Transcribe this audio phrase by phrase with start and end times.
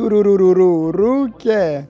[0.00, 1.84] Τουρουρουρουρουρου και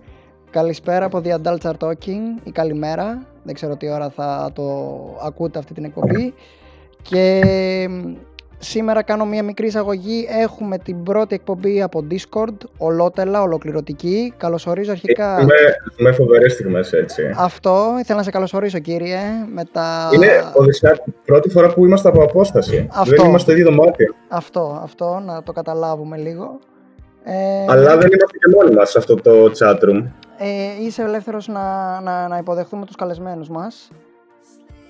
[0.51, 3.27] καλησπέρα από The Adults Are Talking ή καλημέρα.
[3.43, 4.63] Δεν ξέρω τι ώρα θα το
[5.25, 6.35] ακούτε αυτή την εκπομπή.
[7.03, 7.43] Και
[8.63, 10.27] Σήμερα κάνω μια μικρή εισαγωγή.
[10.31, 14.33] Έχουμε την πρώτη εκπομπή από Discord, ολότελα, ολοκληρωτική.
[14.37, 15.33] Καλωσορίζω αρχικά.
[15.33, 15.55] Έχουμε,
[15.91, 17.23] έχουμε φοβερές στιγμές έτσι.
[17.37, 19.19] Αυτό, ήθελα να σε καλωσορίσω, κύριε.
[19.55, 20.11] Με τα...
[20.15, 22.89] Είναι Οδυσσέα, πρώτη φορά που είμαστε από απόσταση.
[22.93, 23.17] Αυτό.
[23.17, 24.15] Δεν είμαστε ίδιο δωμάτιο.
[24.29, 26.59] Αυτό, αυτό, να το καταλάβουμε λίγο.
[27.33, 30.05] Ε, Αλλά δεν είμαστε και μόνοι μας σε αυτό το chatroom.
[30.39, 33.91] Ε, είσαι ελεύθερος να, να, να υποδεχθούμε τους καλεσμένους μας.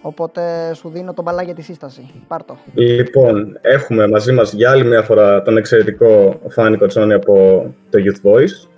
[0.03, 2.11] Οπότε σου δίνω τον μπαλά για τη σύσταση.
[2.29, 2.59] Πάρτο.
[2.75, 8.31] Λοιπόν, έχουμε μαζί μας για άλλη μια φορά τον εξαιρετικό Φάνη Κοτσόνη από το Youth
[8.31, 8.69] Voice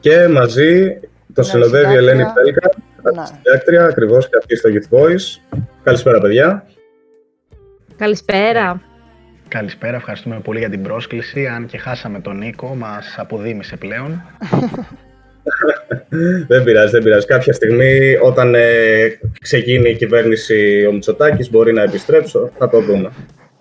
[0.00, 1.00] και μαζί
[1.34, 2.70] το ναι, συνοδεύει η Ελένη Πέλκα,
[3.24, 5.58] συντάκτρια, ακριβώς και αυτή στο Youth Voice.
[5.82, 6.66] Καλησπέρα, παιδιά.
[7.96, 8.80] Καλησπέρα.
[9.48, 11.46] Καλησπέρα, ευχαριστούμε πολύ για την πρόσκληση.
[11.46, 14.22] Αν και χάσαμε τον Νίκο, μας αποδίμησε πλέον.
[16.48, 17.26] δεν πειράζει, δεν πειράζει.
[17.26, 23.10] Κάποια στιγμή όταν ε, ξεκίνει η κυβέρνηση ο Μητσοτάκης μπορεί να επιστρέψω, θα το δούμε.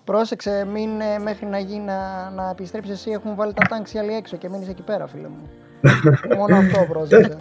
[0.03, 4.13] Πρόσεξε, μην ε, μέχρι να γίνει να, να επιστρέψεις εσύ έχουν βάλει τα τάγκ άλλοι
[4.15, 5.49] έξω και μείνεις εκεί πέρα, φίλε μου.
[6.37, 7.37] Μόνο αυτό πρόσεξε.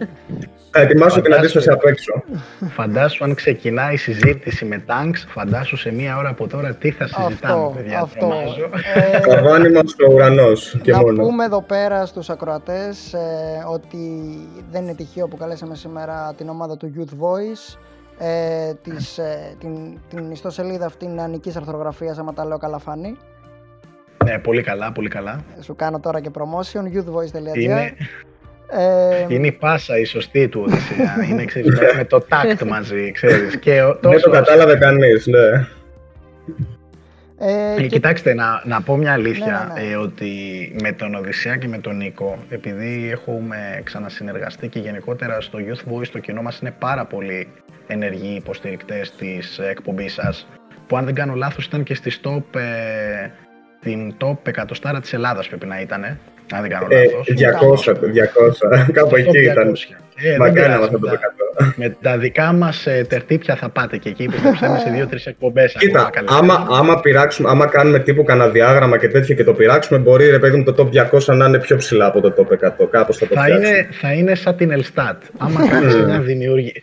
[0.71, 2.23] Θα ετοιμάσω την αντίσταση απ' έξω.
[2.69, 7.07] Φαντάσου αν ξεκινάει η συζήτηση με τάγκ, φαντάσου σε μία ώρα από τώρα τι θα
[7.07, 7.99] συζητάμε, αυτό, παιδιά.
[7.99, 8.31] Αυτό.
[9.21, 10.77] Καβάνι μα ο ουρανός.
[10.85, 11.23] Να μόνο.
[11.23, 13.19] πούμε εδώ πέρα στους ακροατές ε,
[13.67, 13.97] ότι
[14.71, 17.77] δεν είναι τυχαίο που καλέσαμε σήμερα την ομάδα του Youth Voice.
[18.25, 23.17] Ε, της, ε, την, την ιστοσελίδα αυτήν ανικής αρθρογραφίας, άμα τα λέω καλά φάνη.
[24.23, 25.43] Ναι, πολύ καλά, πολύ καλά.
[25.61, 27.57] Σου κάνω τώρα και promotion, youthvoice.gr.
[27.57, 27.93] Είναι,
[28.69, 31.25] ε, είναι η πάσα η σωστή του Οδυσσέα.
[31.29, 33.57] είναι ξέρεις, με το tact μαζί, ξέρεις.
[33.57, 35.67] Και Δεν το κατάλαβε κανείς, ναι.
[37.37, 37.87] Ε, και...
[37.87, 39.93] Κοιτάξτε, να, να πω μια αλήθεια, ναι, ναι, ναι.
[39.93, 40.31] Ε, ότι
[40.81, 46.07] με τον Οδυσσέα και με τον Νίκο, επειδή έχουμε ξανασυνεργαστεί και γενικότερα στο Youth Voice
[46.07, 47.47] το κοινό μας είναι πάρα πολύ
[47.87, 50.47] ενεργοί υποστηρικτές της εκπομπής σας,
[50.87, 53.29] που αν δεν κάνω λάθος ήταν και στη top ε,
[53.79, 57.27] την top εκατοστάρα της Ελλάδας πρέπει να ήταν, αν δεν κάνω λάθος.
[57.27, 57.93] 200,
[58.87, 59.73] 200, κάπου εκεί ήταν.
[60.15, 61.73] Ε, Μακάρι αυτό το 100.
[61.75, 65.75] Με τα δικά μας ε, τερτύπια θα πάτε και εκεί πιστέψτε με σε δύο-τρει εκπομπές.
[65.79, 70.29] Κοίτα, άμα, άμα, πειράξουμε, άμα κάνουμε τύπου κανένα διάγραμμα και τέτοιο και το πειράξουμε, μπορεί
[70.29, 72.87] ρε παιδί μου το top 200 να είναι πιο ψηλά από το top 100.
[72.89, 75.23] Κάπως θα το θα είναι, θα είναι σαν την Ελστάτ.
[75.37, 76.73] Άμα κάνεις μια, δημιουργη...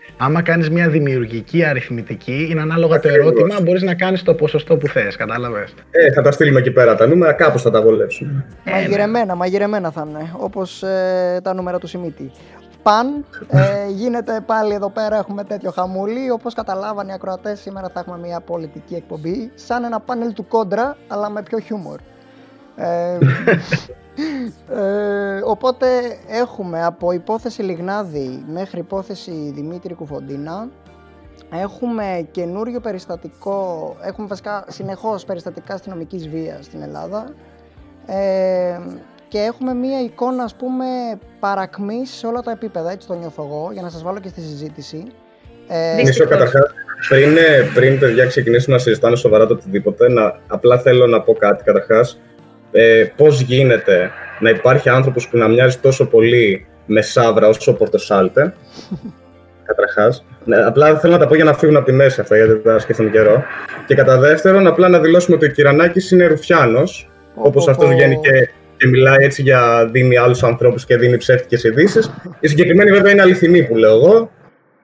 [0.43, 5.17] κάνεις μια δημιουργική αριθμητική, είναι ανάλογα το ερώτημα, μπορείς να κάνεις το ποσοστό που θες.
[5.17, 5.75] Κατάλαβες.
[5.91, 8.45] Ε, θα τα στείλουμε εκεί πέρα τα νούμερα, κάπως θα τα βολέψουμε.
[8.65, 10.31] Μαγειρεμένα, μαγειρεμένα θα είναι.
[10.37, 12.31] Όπως ε, τα νούμερα του Σιμίτη
[12.83, 13.25] παν.
[13.49, 16.31] Ε, γίνεται πάλι εδώ πέρα, έχουμε τέτοιο χαμούλι.
[16.31, 19.53] Όπως καταλάβανε οι ακροατές, σήμερα θα έχουμε μια πολιτική εκπομπή.
[19.55, 21.99] Σαν ένα πάνελ του κόντρα, αλλά με πιο χιούμορ.
[22.77, 23.19] Ε,
[24.69, 25.87] ε, οπότε
[26.29, 30.69] έχουμε από υπόθεση Λιγνάδη μέχρι υπόθεση Δημήτρη Κουφοντίνα.
[31.53, 37.35] Έχουμε καινούριο περιστατικό, έχουμε βασικά συνεχώς περιστατικά αστυνομικής βίας στην Ελλάδα.
[38.07, 38.81] Ε,
[39.31, 40.85] και έχουμε μία εικόνα ας πούμε
[41.41, 44.41] παρακμής σε όλα τα επίπεδα, έτσι το νιώθω εγώ, για να σας βάλω και στη
[44.41, 45.05] συζήτηση.
[45.69, 46.71] Ε, Μισό καταρχάς,
[47.09, 51.33] πριν, ε, πριν παιδιά ξεκινήσουμε να συζητάνε σοβαρά το οτιδήποτε, να, απλά θέλω να πω
[51.33, 52.19] κάτι καταρχάς.
[52.73, 57.75] Ε, πώς γίνεται να υπάρχει άνθρωπος που να μοιάζει τόσο πολύ με σάβρα όσο ο
[57.75, 58.55] Πορτοσάλτε,
[59.69, 60.25] καταρχάς.
[60.45, 62.79] Ναι, απλά θέλω να τα πω για να φύγουν από τη μέση αυτά, γιατί θα
[62.79, 63.45] σκεφτούν καιρό.
[63.87, 68.49] Και κατά δεύτερον, απλά να δηλώσουμε ότι ο Κυρανάκης είναι Ρουφιάνος, όπως αυτός βγαίνει και
[68.81, 72.11] και μιλάει έτσι για δίνει άλλους ανθρώπους και δίνει ψεύτικες ειδήσεις.
[72.41, 74.31] Η συγκεκριμένη βέβαια είναι αληθινή που λέω εγώ.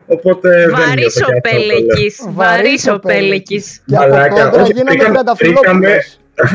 [0.07, 2.29] Οπότε Βαρύς ο Πέλεκης.
[2.31, 3.83] Βαρύς ο Πέλεκης.
[3.87, 4.51] Μαλάκα.
[4.51, 4.73] Όχι,
[5.37, 5.99] βρήκαμε.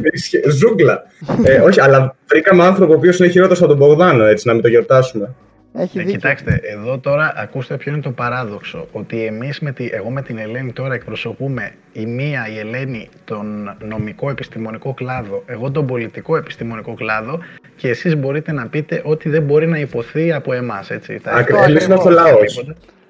[0.59, 1.03] Ζούγκλα.
[1.44, 4.62] ε, όχι, αλλά βρήκαμε άνθρωπο ο οποίος είναι χειρότερος από τον Μπογδάνο, έτσι, να μην
[4.62, 5.35] το γιορτάσουμε.
[5.73, 8.87] Έχει ε, κοιτάξτε, εδώ τώρα ακούστε ποιο είναι το παράδοξο.
[8.91, 13.75] Ότι εμείς, με τη, εγώ με την Ελένη τώρα εκπροσωπούμε η μία, η Ελένη, τον
[13.87, 17.39] νομικό επιστημονικό κλάδο, εγώ τον πολιτικό επιστημονικό κλάδο
[17.75, 21.21] και εσείς μπορείτε να πείτε ότι δεν μπορεί να υποθεί από εμάς, έτσι.
[21.23, 22.65] Ακριβώς, εμείς είμαστε ο λαός.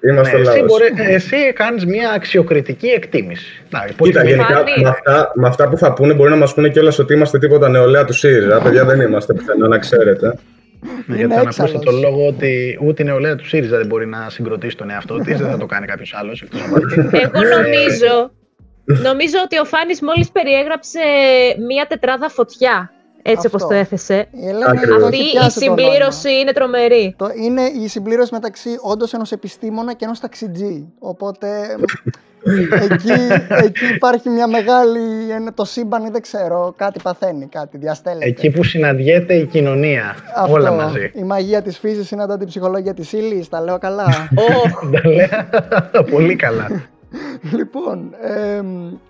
[0.08, 3.62] Είμαστε ναι, εσύ, μπορεί, εσύ κάνεις μια αξιοκριτική εκτίμηση.
[3.70, 6.98] Να, Κοίτα, γενικά με αυτά, με αυτά, που θα πούνε μπορεί να μας πούνε κιόλας
[6.98, 8.60] ότι είμαστε τίποτα νεολαία του ΣΥΡΙΖΑ.
[8.62, 10.34] Παιδιά δεν είμαστε πουθενά, να ξέρετε.
[11.06, 14.30] Ναι, γιατί θα ακούσετε τον λόγο ότι ούτε η νεολαία του ΣΥΡΙΖΑ δεν μπορεί να
[14.30, 16.44] συγκροτήσει τον εαυτό της, δεν θα το κάνει κάποιος άλλος.
[17.10, 18.30] Εγώ νομίζω,
[19.02, 21.00] νομίζω ότι ο Φάνης μόλις περιέγραψε
[21.68, 22.92] μία τετράδα φωτιά.
[23.22, 24.28] Έτσι όπως το έθεσε.
[25.00, 27.14] Αυτή η συμπλήρωση είναι τρομερή.
[27.18, 30.92] Το είναι η συμπλήρωση μεταξύ όντως ενός επιστήμονα και ενός ταξιτζή.
[30.98, 31.48] Οπότε
[32.90, 33.12] εκεί,
[33.64, 35.00] εκεί υπάρχει μια μεγάλη,
[35.54, 38.24] το σύμπαν δεν ξέρω, κάτι παθαίνει, κάτι διαστέλλεται.
[38.26, 41.10] Εκεί που συναντιέται η κοινωνία, Αυτό, όλα μαζί.
[41.14, 44.04] Η μαγεία της φύσης συναντά την ψυχολογία της ύλης, τα λέω καλά.
[44.92, 45.08] τα
[45.92, 46.68] λέω πολύ καλά.
[47.52, 48.62] Λοιπόν, ε,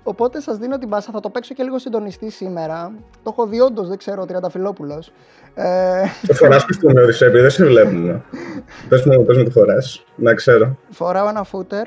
[0.03, 2.93] οπότε σας δίνω την πάσα, θα το παίξω και λίγο συντονιστή σήμερα.
[3.23, 5.13] Το έχω δει όντως, δεν ξέρω, ο Τριανταφυλόπουλος.
[5.55, 6.03] Ε...
[6.27, 8.23] Το φοράς πιστούν, Οδυσσέπη, δεν σε βλέπουμε.
[8.89, 10.79] πες μου, πες μου το φοράς, να ξέρω.
[10.91, 11.87] Φοράω ένα φούτερ.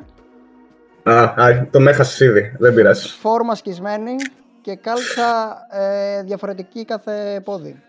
[1.09, 3.07] Α, α το με έχασες ήδη, δεν πειράζει.
[3.07, 4.15] Φόρμα σκισμένη
[4.61, 7.83] και κάλτσα ε, διαφορετική κάθε πόδι.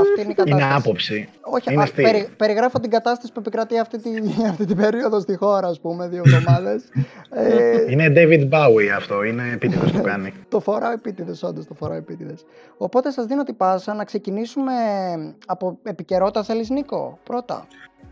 [0.00, 0.64] Αυτή είναι η κατάσταση.
[0.64, 1.28] Είναι άποψη.
[1.40, 4.10] Όχι, είναι α, περι, περιγράφω την κατάσταση που επικρατεί αυτή, τη,
[4.50, 6.82] αυτή την περίοδο στη χώρα, ας πούμε, δύο εβδομάδες.
[7.30, 10.32] ε, είναι David Bowie αυτό, είναι επίτηδες το κάνει.
[10.48, 12.44] το φοράω επίτηδες, όντως το φοράω επίτηδες.
[12.76, 14.72] Οπότε σας δίνω την πάσα να ξεκινήσουμε
[15.46, 16.42] από επικαιρότητα.
[16.42, 17.66] Θέλεις, Νίκο, πρώτα.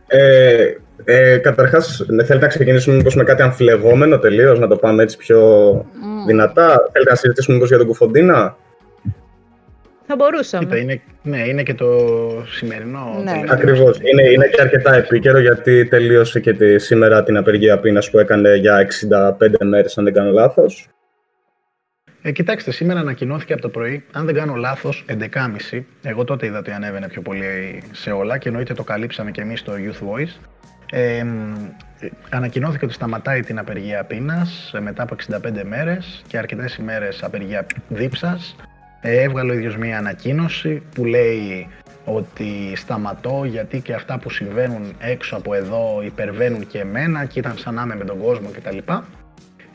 [0.06, 0.74] Ε,
[1.04, 5.72] ε, Καταρχάς, θέλετε να ξεκινήσουμε μήπως με κάτι αμφιλεγόμενο τελείως, να το πάμε έτσι πιο
[5.72, 6.26] mm.
[6.26, 6.88] δυνατά.
[6.92, 8.56] Θέλετε να συζητήσουμε μήπως για τον Κουφοντίνα;
[10.06, 10.64] Θα μπορούσαμε.
[10.64, 11.86] Κοίτα, είναι, ναι, είναι και το
[12.50, 13.20] σημερινό.
[13.24, 13.42] Ναι.
[13.48, 13.98] Ακριβώς.
[14.02, 18.54] Είναι, είναι και αρκετά επίκαιρο γιατί τελείωσε και τη, σήμερα την απεργία πείνας που έκανε
[18.54, 18.86] για
[19.38, 20.88] 65 μέρες, αν δεν κάνω λάθος.
[22.26, 25.80] Ε, κοιτάξτε, σήμερα ανακοινώθηκε από το πρωί, αν δεν κάνω λάθος, 11.30.
[26.02, 29.60] Εγώ τότε είδα ότι ανέβαινε πιο πολύ σε όλα και εννοείται το καλύψαμε και εμείς
[29.60, 30.48] στο Youth Voice.
[30.90, 31.24] Ε,
[32.30, 38.56] ανακοινώθηκε ότι σταματάει την απεργία πείνας μετά από 65 μέρες και αρκετές ημέρες απεργία δίψας.
[39.00, 41.68] Ε, έβγαλε ο ίδιος μία ανακοίνωση που λέει
[42.04, 47.58] ότι σταματώ γιατί και αυτά που συμβαίνουν έξω από εδώ υπερβαίνουν και εμένα και ήταν
[47.58, 48.78] σαν να είμαι με τον κόσμο κτλ.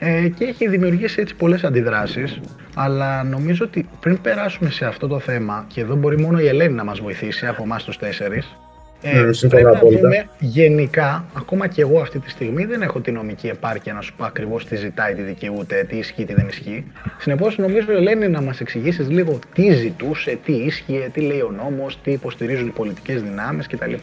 [0.01, 2.39] Ε, και έχει δημιουργήσει έτσι πολλές αντιδράσεις
[2.75, 6.73] αλλά νομίζω ότι πριν περάσουμε σε αυτό το θέμα και εδώ μπορεί μόνο η Ελένη
[6.73, 8.57] να μας βοηθήσει από εμάς τους τέσσερις
[9.01, 13.11] ε, mm, πρέπει να δούμε γενικά, ακόμα και εγώ αυτή τη στιγμή δεν έχω τη
[13.11, 16.91] νομική επάρκεια να σου πω ακριβώς τι ζητάει, τι δικαιούται, τι ισχύει, τι δεν ισχύει.
[17.19, 21.99] Συνεπώς, νομίζω, Ελένη, να μας εξηγήσεις λίγο τι ζητούσε, τι ίσχυε, τι λέει ο νόμος,
[22.03, 23.93] τι υποστηρίζουν οι πολιτικές δυνάμεις κτλ.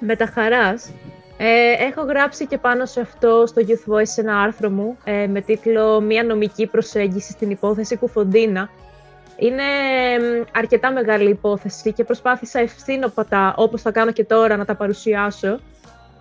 [0.00, 0.92] Με τα χαράς.
[1.38, 5.40] Ε, έχω γράψει και πάνω σε αυτό στο Youth Voice ένα άρθρο μου ε, με
[5.40, 8.68] τίτλο «Μια νομική προσέγγιση στην υπόθεση Κουφοντίνα»
[9.36, 9.62] Είναι
[10.52, 15.58] αρκετά μεγάλη υπόθεση και προσπάθησα ευθύνοπατα, όπως θα κάνω και τώρα, να τα παρουσιάσω.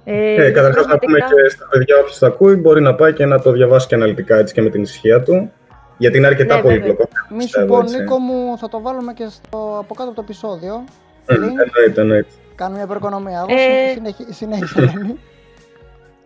[0.04, 3.26] Ε, ε Καταρχάς, να πούμε και στα παιδιά όποιος τα ακούει, μπορεί να πάει και
[3.26, 5.52] να το διαβάσει και αναλυτικά έτσι και με την ησυχία του.
[5.98, 7.08] Γιατί είναι αρκετά ναι, πολύπλοκο.
[7.30, 10.84] Μη σου πω, Νίκο μου, θα το βάλουμε και στο, από κάτω από το επεισόδιο.
[10.86, 12.30] Mm, εννοείται, εννοείται.
[12.56, 13.46] Κάνουμε μια προοικονομία.
[13.48, 14.34] Ε...
[14.34, 14.94] Συνέχισε,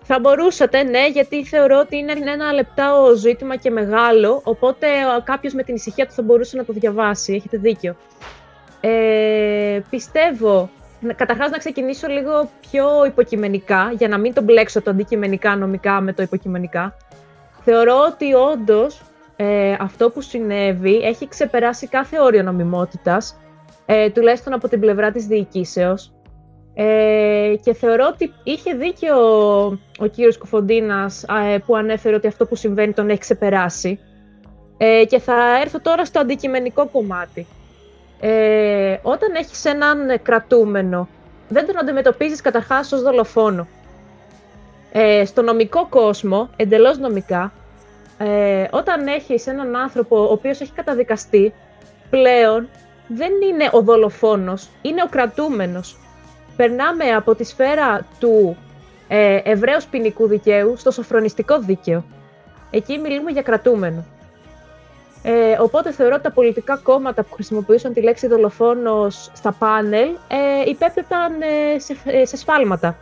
[0.04, 4.88] Θα μπορούσατε, ναι, γιατί θεωρώ ότι είναι ένα λεπτάο ζήτημα και μεγάλο, οπότε
[5.24, 7.96] κάποιος με την ησυχία του θα μπορούσε να το διαβάσει, έχετε δίκιο.
[8.82, 10.70] Ε, πιστεύω,
[11.16, 16.14] καταρχάς να ξεκινήσω λίγο πιο υποκειμενικά, για να μην το μπλέξω το αντικειμενικά νομικά με
[16.14, 16.98] το υποκειμενικά.
[17.64, 19.02] Θεωρώ ότι όντως
[19.36, 23.38] ε, αυτό που συνέβη έχει ξεπεράσει κάθε όριο νομιμότητας,
[23.86, 26.12] ε, τουλάχιστον από την πλευρά της διοικήσεως.
[26.82, 29.66] Ε, και θεωρώ ότι είχε δίκιο ο,
[30.00, 34.00] ο κύριος Κουφοντίνας ε, που ανέφερε ότι αυτό που συμβαίνει τον έχει ξεπεράσει.
[34.78, 37.48] Ε, και θα έρθω τώρα στο αντικειμενικό κομμάτι.
[38.20, 41.08] Ε, όταν έχεις έναν κρατούμενο,
[41.50, 43.68] δεν τον αντιμετωπίζεις καταρχάς ως δολοφόνο.
[44.92, 47.52] Ε, στο νομικό κόσμο, εντελώς νομικά,
[48.18, 51.54] ε, όταν έχεις έναν άνθρωπο ο οποίος έχει καταδικαστεί,
[52.10, 52.68] πλέον
[53.08, 55.98] δεν είναι ο δολοφόνος, είναι ο κρατούμενος
[56.60, 58.58] περνάμε από τη σφαίρα του
[59.08, 62.04] ε, Εβραίους ποινικού δικαίου στο σοφρονιστικό δίκαιο.
[62.72, 64.06] Εκεί μιλούμε για κρατούμενο.
[65.24, 70.70] Ε, οπότε θεωρώ ότι τα πολιτικά κόμματα που χρησιμοποιούσαν τη λέξη δολοφόνος στα πάνελ ε,
[70.70, 72.98] υπέπεπταν ε, σε, ε, σε σφάλματα.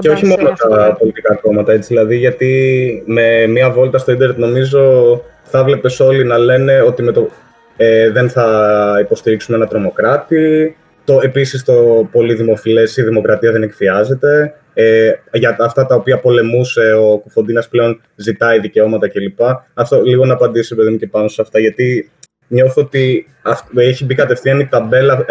[0.00, 5.22] Και όχι μόνο τα πολιτικά κόμματα, έτσι, δηλαδή, γιατί με μία βόλτα στο ίντερνετ νομίζω
[5.44, 7.28] θα βλέπεις όλοι να λένε ότι με το,
[7.76, 14.54] ε, δεν θα υποστηρίξουμε ένα τρομοκράτη, το, επίσης το πολύ δημοφιλές η δημοκρατία δεν εκφιάζεται.
[14.74, 19.40] Ε, για αυτά τα οποία πολεμούσε ο Κουφοντίνας πλέον ζητάει δικαιώματα κλπ.
[19.74, 22.10] Αυτό λίγο να απαντήσει παιδί μου και πάνω σε αυτά γιατί
[22.48, 23.28] νιώθω ότι
[23.76, 25.24] έχει μπει κατευθείαν η ταμπέλα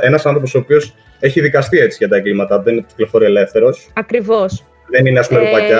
[0.00, 3.90] ένας άνθρωπος ο οποίος έχει δικαστεί έτσι για τα εγκλήματα, δεν είναι κυκλοφορεί ελεύθερος.
[3.94, 4.64] Ακριβώς.
[4.90, 5.74] Δεν είναι ας πούμε ε...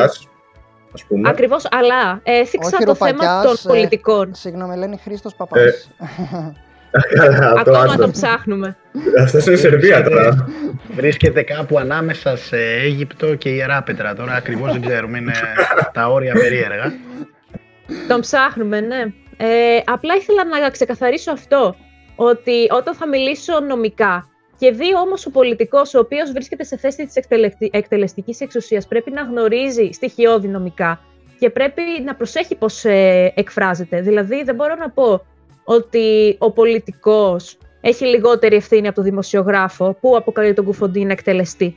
[0.95, 1.29] Ας πούμε.
[1.29, 4.29] Ακριβώς, αλλά έθιξα το θέμα των πολιτικών.
[4.29, 5.61] Ε, συγγνώμη, λένε Χρήστος Παπάς.
[5.63, 5.83] Ε,
[7.59, 8.77] Ακόμα το ψάχνουμε.
[9.21, 10.49] Αυτό είναι η Σερβία τώρα.
[10.91, 14.15] Βρίσκεται κάπου ανάμεσα σε Αίγυπτο και Ιεράπετρα.
[14.15, 15.33] Τώρα ακριβώς δεν ξέρουμε, είναι
[15.93, 16.93] τα όρια περίεργα.
[18.09, 19.05] Τον ψάχνουμε, ναι.
[19.37, 21.77] Ε, απλά ήθελα να ξεκαθαρίσω αυτό,
[22.17, 24.29] ότι όταν θα μιλήσω νομικά
[24.59, 27.15] και δει όμως ο πολιτικός, ο οποίος βρίσκεται σε θέση της
[27.71, 31.01] εκτελεστικής εξουσίας, πρέπει να γνωρίζει στοιχειώδη νομικά
[31.39, 34.01] και πρέπει να προσέχει πώς ε, εκφράζεται.
[34.01, 35.27] Δηλαδή δεν μπορώ να πω
[35.65, 41.77] ότι ο πολιτικός έχει λιγότερη ευθύνη από τον δημοσιογράφο που αποκαλεί τον κουφοντή να εκτελεστεί.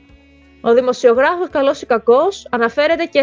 [0.60, 3.22] Ο δημοσιογράφος, καλός ή κακός, αναφέρεται και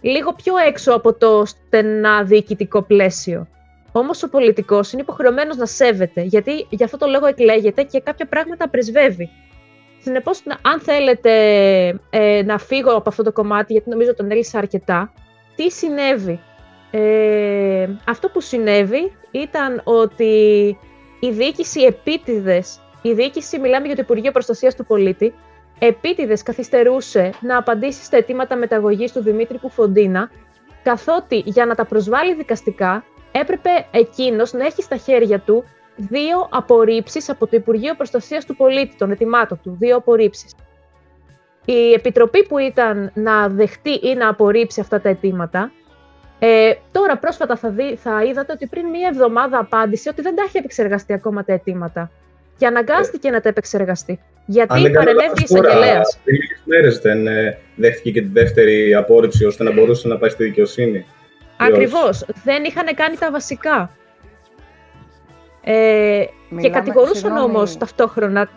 [0.00, 3.48] λίγο πιο έξω από το στενά διοικητικό πλαίσιο.
[3.92, 8.26] Όμως ο πολιτικός είναι υποχρεωμένος να σέβεται, γιατί για αυτό το λόγο εκλέγεται και κάποια
[8.26, 9.30] πράγματα πρεσβεύει.
[10.02, 11.30] Συνεπώς, αν θέλετε
[12.10, 15.12] ε, να φύγω από αυτό το κομμάτι, γιατί νομίζω τον έλυσα αρκετά,
[15.54, 16.40] τι συνέβη;
[16.98, 20.34] Ε, αυτό που συνέβη ήταν ότι
[21.20, 25.34] η διοίκηση επίτηδες, η διοίκηση, μιλάμε για το Υπουργείο Προστασίας του Πολίτη,
[25.78, 30.30] επίτηδες καθυστερούσε να απαντήσει στα αιτήματα μεταγωγής του Δημήτρη Κουφοντίνα,
[30.82, 35.64] καθότι για να τα προσβάλλει δικαστικά έπρεπε εκείνος να έχει στα χέρια του
[35.96, 39.76] δύο απορρίψεις από το Υπουργείο Προστασίας του Πολίτη, των ετοιμάτων του.
[39.78, 40.54] Δύο απορρίψεις.
[41.64, 45.72] Η επιτροπή που ήταν να δεχτεί ή να απορρίψει αυτά τα αιτήματα,
[46.38, 50.42] ε, τώρα πρόσφατα θα, δει, θα είδατε ότι πριν μία εβδομάδα απάντησε ότι δεν τα
[50.42, 52.10] έχει επεξεργαστεί ακόμα τα αιτήματα.
[52.58, 54.20] Και αναγκάστηκε να τα επεξεργαστεί.
[54.46, 56.18] Γιατί παρενέβη η εισαγγελέας.
[56.24, 60.30] Πριν λίγες μέρες δεν ε, δέχτηκε και τη δεύτερη απόρριψη ώστε να μπορούσε να πάει
[60.30, 61.06] στη δικαιοσύνη.
[61.56, 62.24] Ακριβώς.
[62.44, 63.90] Δεν είχαν κάνει τα βασικά.
[65.64, 66.24] Ε,
[66.60, 68.48] και κατηγορούσαν όμως ταυτόχρονα.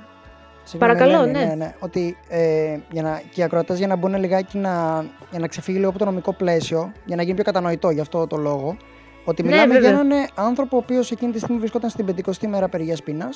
[0.78, 1.32] Παρακαλώ, ναι.
[1.32, 1.54] ναι.
[1.58, 5.48] ναι, Ότι ε, για να, και οι ακροατές για να μπουν λιγάκι να, για να
[5.48, 8.78] ξεφύγει λίγο από το νομικό πλαίσιο, για να γίνει πιο κατανοητό γι' αυτό το λόγο.
[9.26, 12.66] Ότι ναι, μιλάμε για έναν άνθρωπο ο οποίος εκείνη τη στιγμή βρισκόταν στην 50η μέρα
[12.66, 13.30] απεργία πείνα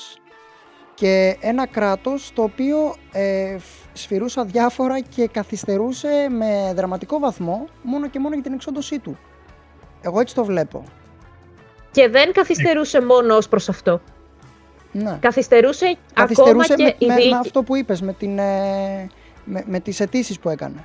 [0.94, 3.56] και ένα κράτος το οποίο ε,
[3.92, 9.18] σφυρούσε διάφορα και καθυστερούσε με δραματικό βαθμό μόνο και μόνο για την εξόντωσή του.
[10.00, 10.84] Εγώ έτσι το βλέπω.
[11.90, 14.00] Και δεν καθυστερούσε μόνο ως προς αυτό.
[14.96, 15.18] Ναι.
[15.20, 19.08] Καθυστερούσε, ακόμα και με, η με, με αυτό που είπες, με, την, ε,
[19.44, 20.84] με, με τις αιτήσεις που έκανε.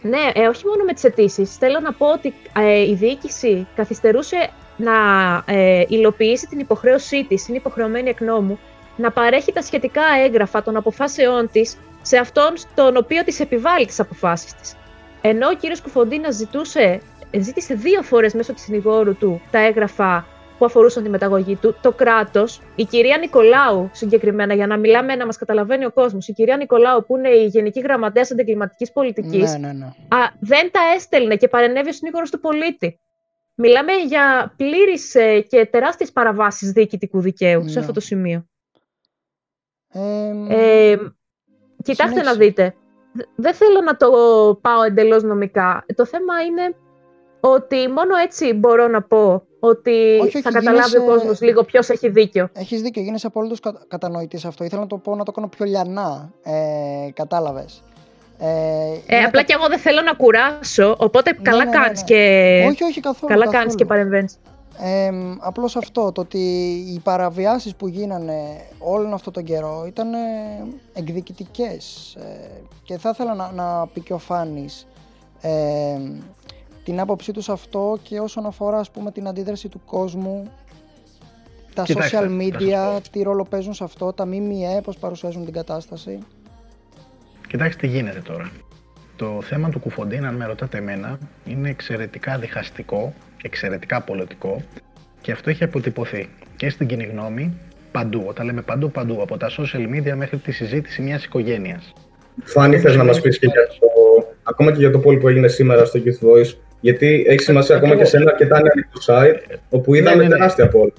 [0.00, 1.56] Ναι, ε, όχι μόνο με τις αιτήσεις.
[1.56, 4.92] Θέλω να πω ότι ε, η διοίκηση καθυστερούσε να
[5.46, 8.58] ε, υλοποιήσει την υποχρέωσή της, είναι υποχρεωμένη εκ νόμου,
[8.96, 14.00] να παρέχει τα σχετικά έγγραφα των αποφάσεών της σε αυτόν στον οποίο της επιβάλλει τις
[14.00, 14.76] αποφάσεις της.
[15.20, 17.00] Ενώ ο κύριος Κουφοντίνας ζητούσε
[17.40, 20.26] ζήτησε δύο φορές μέσω της συνηγόρου του τα έγγραφα
[20.58, 21.76] που αφορούσαν τη μεταγωγή του.
[21.80, 26.32] Το κράτος, η κυρία Νικολάου συγκεκριμένα, για να μιλάμε να μας καταλαβαίνει ο κόσμος, η
[26.32, 29.92] κυρία Νικολάου, που είναι η Γενική Γραμματέας Αντιγκληματική Πολιτικής, ναι, ναι, ναι.
[30.40, 32.98] δεν τα έστελνε και παρενέβη ο συνήγορο του πολίτη.
[33.54, 38.46] Μιλάμε για πλήρε και τεράστιες παραβάσεις διοικητικού δικαίου σε αυτό το σημείο.
[40.48, 40.96] Ε,
[41.82, 42.74] κοιτάξτε να δείτε.
[43.36, 44.08] Δεν θέλω να το
[44.60, 45.84] πάω εντελώς νομικά.
[45.94, 46.74] Το θέμα είναι
[47.46, 52.08] ότι μόνο έτσι μπορώ να πω ότι όχι, θα καταλάβει ο κόσμος λίγο ποιος έχει
[52.08, 52.48] δίκιο.
[52.52, 54.64] Έχεις δίκιο, γίνεσαι απολύτω κα, κατανοητής σε αυτό.
[54.64, 56.32] Ήθελα να το πω να το κάνω πιο λιανά.
[56.42, 57.82] Ε, Κατάλαβες.
[58.38, 62.04] Ε, ε, απλά και εγώ δεν θέλω να κουράσω, οπότε ναι, καλά ναι, ναι, κάνεις
[62.04, 62.64] και.
[62.68, 63.32] Όχι, όχι καθόλου.
[63.32, 64.38] Καλά κάνεις και παρεμβαίνεις.
[64.78, 66.38] Ε, απλώς αυτό, το ότι
[66.94, 70.08] οι παραβιάσεις που γίνανε όλον αυτό τον καιρό ήταν
[70.92, 72.50] εκδικητικές ε,
[72.82, 74.86] και θα ήθελα να, να πει και ο Φάνης
[75.40, 75.50] ε,
[76.84, 80.50] την άποψή τους σε αυτό και όσον αφορά ας πούμε την αντίδραση του κόσμου
[81.74, 86.18] τα social media, τι ρόλο παίζουν σε αυτό, τα ΜΜΕ, πώς παρουσιάζουν την κατάσταση.
[87.48, 88.50] Κοιτάξτε τι γίνεται τώρα.
[89.16, 94.62] Το θέμα του Κουφοντίν, αν με ρωτάτε εμένα, είναι εξαιρετικά διχαστικό, εξαιρετικά πολιτικό
[95.20, 97.54] και αυτό έχει αποτυπωθεί και στην κοινή γνώμη
[97.92, 98.24] παντού.
[98.26, 99.22] Όταν λέμε παντού, παντού.
[99.22, 101.92] Από τα social media μέχρι τη συζήτηση μιας οικογένειας.
[102.42, 103.86] Φάνη, θες να μας πεις και για το,
[104.42, 107.96] ακόμα και για το πόλη που έγινε σήμερα στο Youth Voice, γιατί έχει σημασία ακόμα
[107.96, 110.34] και σε ένα αρκετά ανοιχτό site, όπου είδαμε ναι, ναι, ναι.
[110.34, 110.92] τεράστια πόλη.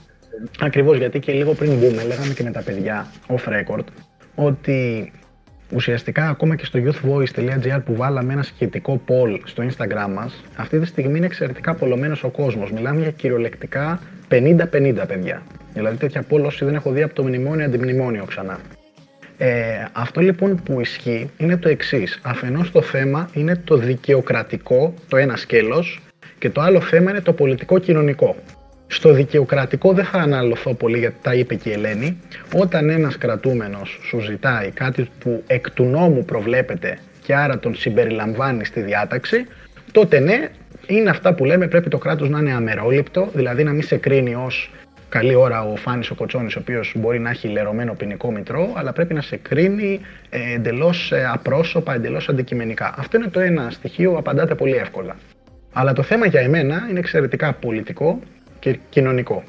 [0.59, 3.83] Ακριβώς, γιατί και λίγο πριν μπούμε, λέγαμε και με τα παιδιά off record,
[4.35, 5.11] ότι
[5.73, 10.85] ουσιαστικά ακόμα και στο youthvoice.gr που βάλαμε ένα σχετικό poll στο Instagram μας, αυτή τη
[10.85, 12.71] στιγμή είναι εξαιρετικά πολλωμένος ο κόσμος.
[12.71, 13.99] Μιλάμε για κυριολεκτικά
[14.29, 15.41] 50-50 παιδιά.
[15.73, 18.59] Δηλαδή τέτοια poll όσοι δεν έχω δει από το μνημόνιο αντιμνημόνιο ξανά.
[19.37, 22.19] Ε, αυτό λοιπόν που ισχύει είναι το εξής.
[22.23, 26.01] Αφενός το θέμα είναι το δικαιοκρατικό, το ένα σκέλος,
[26.37, 28.35] και το άλλο θέμα είναι το πολιτικό-κοινωνικό.
[28.87, 32.17] Στο δικαιοκρατικό δεν θα αναλωθώ πολύ γιατί τα είπε και η Ελένη.
[32.55, 38.67] Όταν ένας κρατούμενος σου ζητάει κάτι που εκ του νόμου προβλέπεται και άρα τον συμπεριλαμβάνεις
[38.67, 39.45] στη διάταξη,
[39.91, 40.49] τότε ναι,
[40.87, 44.35] είναι αυτά που λέμε πρέπει το κράτος να είναι αμερόληπτο, δηλαδή να μην σε κρίνει
[44.35, 44.71] ως
[45.17, 48.93] καλή ώρα ο Φάνης ο Κοτσόνης, ο οποίος μπορεί να έχει λερωμένο ποινικό μητρό, αλλά
[48.93, 52.93] πρέπει να σε κρίνει ε, εντελώς ε, απρόσωπα, εντελώς αντικειμενικά.
[52.97, 55.15] Αυτό είναι το ένα στοιχείο, απαντάτε πολύ εύκολα.
[55.73, 58.19] Αλλά το θέμα για εμένα είναι εξαιρετικά πολιτικό
[58.59, 59.43] και κοινωνικό.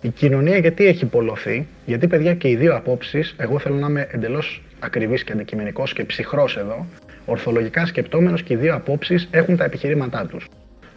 [0.00, 4.08] Η κοινωνία γιατί έχει πολλωθεί, γιατί παιδιά και οι δύο απόψεις, εγώ θέλω να είμαι
[4.10, 6.86] εντελώς ακριβής και αντικειμενικός και ψυχρός εδώ,
[7.24, 10.48] ορθολογικά σκεπτόμενος και οι δύο απόψεις έχουν τα επιχειρήματά τους.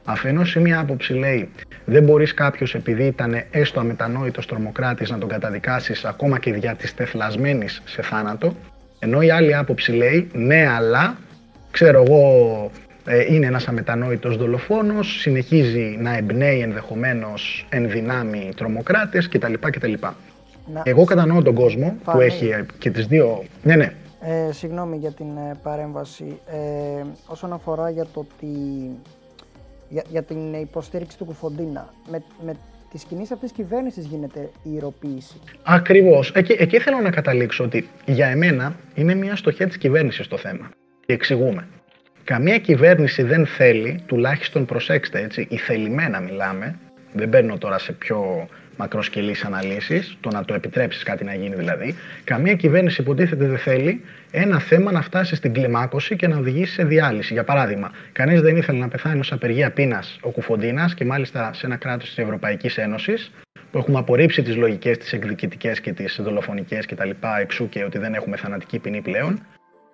[0.05, 1.50] Αφενός η μία άποψη λέει
[1.86, 6.93] δεν μπορείς κάποιος επειδή ήταν έστω αμετανόητος τρομοκράτης να τον καταδικάσεις ακόμα και δια της
[6.93, 8.55] τεθλασμένης σε θάνατο.
[9.00, 11.17] Ενώ η άλλη άποψη λέει ναι, αλλά
[11.72, 12.72] ξέρω εγώ
[13.05, 19.53] ε, είναι ένας αμετανόητος δολοφόνος, συνεχίζει να εμπνέει ενδεχομένως ενδυνάμει τρομοκράτες κτλ.
[19.60, 19.93] κτλ.
[20.74, 20.81] Να...
[20.83, 23.43] Εγώ κατανοώ τον κόσμο που έχει ε, και τις δύο...
[23.63, 23.93] Ναι, ναι.
[24.22, 26.39] Ε, συγγνώμη για την ε, παρέμβαση.
[26.48, 28.48] Ε, όσον αφορά για το ότι...
[29.93, 32.55] Για, για την υποστήριξη του Κουφοντίνα, με, με
[32.91, 35.39] τη κινήσεις αυτής της κυβέρνησης γίνεται η ηρωποίηση.
[35.63, 36.31] Ακριβώς.
[36.31, 40.69] Εκεί, εκεί θέλω να καταλήξω ότι για εμένα είναι μια στοχεία της κυβέρνησης το θέμα.
[41.05, 41.67] Και εξηγούμε.
[42.23, 46.79] Καμία κυβέρνηση δεν θέλει, τουλάχιστον προσέξτε έτσι, η θελημένα μιλάμε,
[47.13, 48.47] δεν μπαίνω τώρα σε πιο
[48.77, 54.01] μακροσκελείς αναλύσεις, το να το επιτρέψεις κάτι να γίνει δηλαδή, καμία κυβέρνηση υποτίθεται δεν θέλει
[54.35, 57.33] ένα θέμα να φτάσει στην κλιμάκωση και να οδηγήσει σε διάλυση.
[57.33, 61.65] Για παράδειγμα, κανείς δεν ήθελε να πεθάνει ως απεργία πείνας ο Κουφοντίνας και μάλιστα σε
[61.65, 63.31] ένα κράτος της Ευρωπαϊκής Ένωσης,
[63.71, 67.09] που έχουμε απορρίψει τις λογικές, τις εκδικητικές και τις δολοφονικές κτλ.
[67.41, 69.45] εξού και ότι δεν έχουμε θανατική ποινή πλέον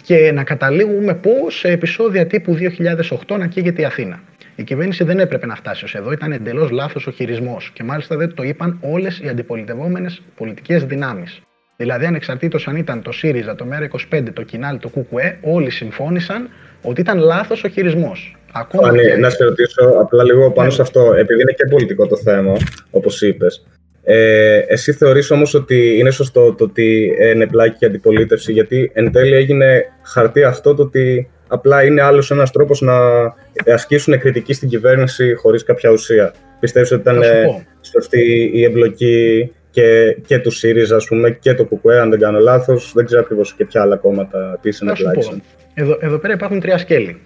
[0.03, 2.58] και να καταλήγουμε πώς σε επεισόδια τύπου
[3.27, 4.19] 2008 να καίγεται η Αθήνα.
[4.55, 8.15] Η κυβέρνηση δεν έπρεπε να φτάσει ως εδώ, ήταν εντελώς λάθος ο χειρισμός και μάλιστα
[8.17, 11.41] δεν το είπαν όλες οι αντιπολιτευόμενες πολιτικές δυνάμεις.
[11.81, 16.50] Δηλαδή, ανεξαρτήτως αν ήταν το ΣΥΡΙΖΑ, το ΜΕΡΑ25, το ΚΙΝΑΛ, το ΚΚΕ, όλοι συμφώνησαν
[16.81, 18.38] ότι ήταν λάθος ο χειρισμός.
[18.51, 19.15] Ακόμα και...
[19.15, 20.74] να σε ρωτήσω απλά λίγο πάνω ναι.
[20.74, 22.55] σε αυτό, επειδή είναι και πολιτικό το θέμα,
[22.91, 23.65] όπως είπες.
[24.03, 29.12] Ε, εσύ θεωρείς όμως ότι είναι σωστό το ότι είναι πλάκη και αντιπολίτευση, γιατί εν
[29.12, 32.95] τέλει έγινε χαρτί αυτό το ότι απλά είναι άλλος ένας τρόπος να
[33.74, 36.33] ασκήσουν κριτική στην κυβέρνηση χωρίς κάποια ουσία.
[36.59, 37.24] Πιστεύεις ότι ήταν
[37.81, 42.40] σωστή η εμπλοκή και, και του ΣΥΡΙΖΑ, ας πούμε, και το ΚΚΕ, αν δεν κάνω
[42.40, 42.92] λάθος.
[42.96, 45.42] Δεν ξέρω ακριβώς και ποια άλλα κόμματα επίσης ενεπλάκησαν.
[45.74, 47.22] Εδώ, εδώ πέρα υπάρχουν τρία σκέλη.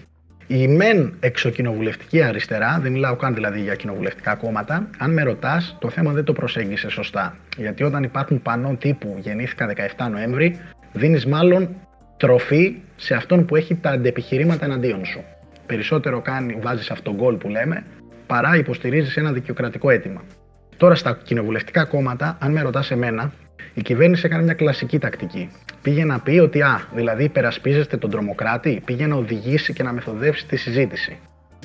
[0.47, 5.89] Η μεν εξοκοινοβουλευτική αριστερά, δεν μιλάω καν δηλαδή για κοινοβουλευτικά κόμματα, αν με ρωτάς, το
[5.89, 7.37] θέμα δεν το προσέγγισε σωστά.
[7.57, 10.59] Γιατί όταν υπάρχουν πανό τύπου γεννήθηκα 17 Νοέμβρη,
[10.93, 11.75] δίνεις μάλλον
[12.17, 15.23] τροφή σε αυτόν που έχει τα αντεπιχειρήματα εναντίον σου.
[15.65, 17.83] Περισσότερο κάνει, βάζεις αυτόν γκολ που λέμε,
[18.27, 20.23] παρά υποστηρίζεις ένα δικαιοκρατικό αίτημα.
[20.77, 23.31] Τώρα στα κοινοβουλευτικά κόμματα, αν με ρωτάς εμένα,
[23.73, 25.49] η κυβέρνηση έκανε μια κλασική τακτική.
[25.81, 30.47] Πήγε να πει ότι, α, δηλαδή υπερασπίζεστε τον τρομοκράτη, πήγε να οδηγήσει και να μεθοδεύσει
[30.47, 31.19] τη συζήτηση.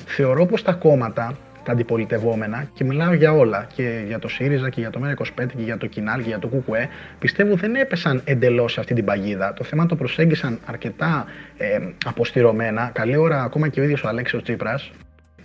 [0.05, 4.79] Θεωρώ πως τα κόμματα, τα αντιπολιτευόμενα, και μιλάω για όλα, και για το ΣΥΡΙΖΑ και
[4.79, 8.71] για το ΜΕΡΑ25 και για το ΚΙΝΑΛ και για το ΚΚΕ, πιστεύω δεν έπεσαν εντελώς
[8.71, 9.53] σε αυτή την παγίδα.
[9.53, 11.25] Το θέμα το προσέγγισαν αρκετά
[11.57, 12.89] ε, αποστηρωμένα.
[12.93, 14.91] Καλή ώρα ακόμα και ο ίδιος ο Αλέξιος Τσίπρας.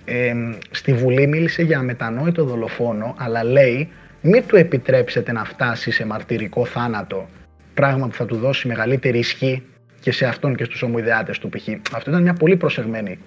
[0.04, 0.34] Ε,
[0.70, 3.88] στη Βουλή μίλησε για αμετανόητο δολοφόνο, αλλά λέει
[4.20, 7.28] μην του επιτρέψετε να φτάσει σε μαρτυρικό θάνατο,
[7.74, 9.62] πράγμα που θα του δώσει μεγαλύτερη ισχύ
[10.00, 11.68] και σε αυτόν και στους ομοειδεάτες του π.χ.
[11.92, 13.18] Αυτό ήταν μια πολύ προσεγμένη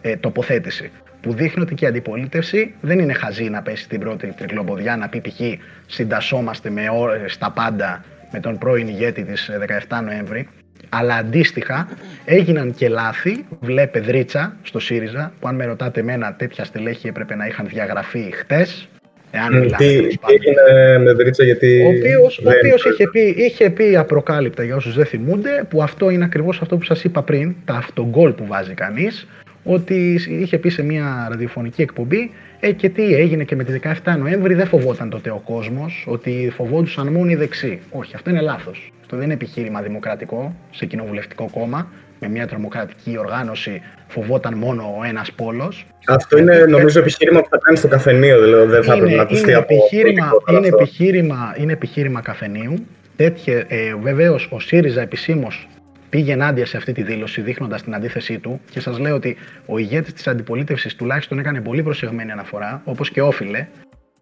[0.00, 4.34] ε, τοποθέτηση που δείχνει ότι και η αντιπολίτευση δεν είναι χαζή να πέσει την πρώτη
[4.36, 5.40] τρικλοποδιά να πει π.χ.
[5.86, 9.50] συντασσόμαστε με ώρες στα πάντα με τον πρώην ηγέτη της
[9.88, 10.48] 17 ε, Νοέμβρη
[10.98, 11.88] αλλά αντίστοιχα
[12.24, 17.34] έγιναν και λάθη, βλέπε δρίτσα στο ΣΥΡΙΖΑ που αν με ρωτάτε εμένα τέτοια στελέχη έπρεπε
[17.34, 18.88] να είχαν διαγραφεί χτες
[19.30, 21.82] Εάν μιλάμε, τι, έγινε με Δρίτσα, γιατί.
[21.84, 26.60] Ο οποίο είχε, πει, είχε πει απροκάλυπτα για όσους δεν θυμούνται, που αυτό είναι ακριβώς
[26.60, 29.26] αυτό που σας είπα πριν, τα αυτογκολ που βάζει κανείς,
[29.64, 34.16] ότι είχε πει σε μια ραδιοφωνική εκπομπή ε, και τι έγινε και με τη 17
[34.18, 37.80] Νοέμβρη δεν φοβόταν τότε ο κόσμος, ότι φοβόντουσαν μόνο οι δεξιοί.
[37.90, 38.92] Όχι, αυτό είναι λάθος.
[39.00, 41.90] Αυτό δεν είναι επιχείρημα δημοκρατικό σε κοινοβουλευτικό κόμμα
[42.20, 45.86] με μια τρομοκρατική οργάνωση φοβόταν μόνο ο ένας πόλος.
[46.06, 49.54] Αυτό είναι νομίζω επιχείρημα που θα κάνει στο καφενείο, δηλαδή δεν θα έπρεπε να ακουστεί
[49.54, 52.86] από επιχείρημα, είναι, επιχείρημα, είναι επιχείρημα καφενείου.
[53.16, 55.68] Τέτοια, ε, Βεβαίως ο ΣΥΡΙΖΑ επισήμως
[56.08, 58.60] πήγε ενάντια σε αυτή τη δήλωση, δείχνοντας την αντίθεσή του.
[58.70, 63.22] Και σας λέω ότι ο ηγέτης της αντιπολίτευσης τουλάχιστον έκανε πολύ προσεγμένη αναφορά, όπως και
[63.22, 63.66] όφιλε.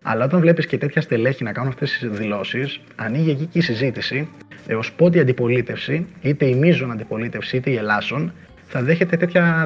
[0.02, 3.62] Αλλά όταν βλέπεις και τέτοια στελέχη να κάνουν αυτές τις δηλώσεις, ανοίγει εκεί και η
[3.62, 4.28] συζήτηση
[4.66, 8.32] έως πότε η αντιπολίτευση, είτε η μείζων αντιπολίτευση είτε η Ελλάσσον,
[8.66, 9.16] θα δέχεται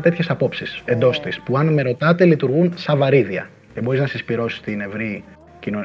[0.02, 3.48] τέτοιες απόψεις εντός της, που αν με ρωτάτε λειτουργούν σαν βαρύδια.
[3.74, 5.24] Δεν μπορείς να συσπηρώσει την, ευρύ,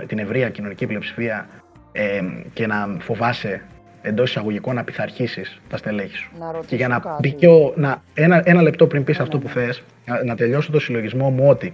[0.08, 1.48] την ευρεία κοινωνική πλειοψηφία
[1.92, 2.22] ε,
[2.54, 3.62] και να φοβάσαι
[4.04, 6.32] εντός εισαγωγικών να πειθαρχήσει τα στελέχη σου.
[6.40, 7.38] Να και για να κάτι.
[7.76, 9.44] να, ένα, ένα λεπτό πριν πεις ναι, αυτό ναι.
[9.44, 11.74] που θες, να, να τελειώσω το συλλογισμό μου ότι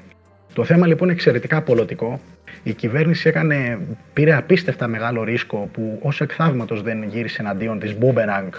[0.53, 2.19] το θέμα λοιπόν είναι εξαιρετικά πολιτικό.
[2.63, 3.79] Η κυβέρνηση έκανε,
[4.13, 8.49] πήρε απίστευτα μεγάλο ρίσκο που ως εκθαύματος δεν γύρισε εναντίον της Boomerang.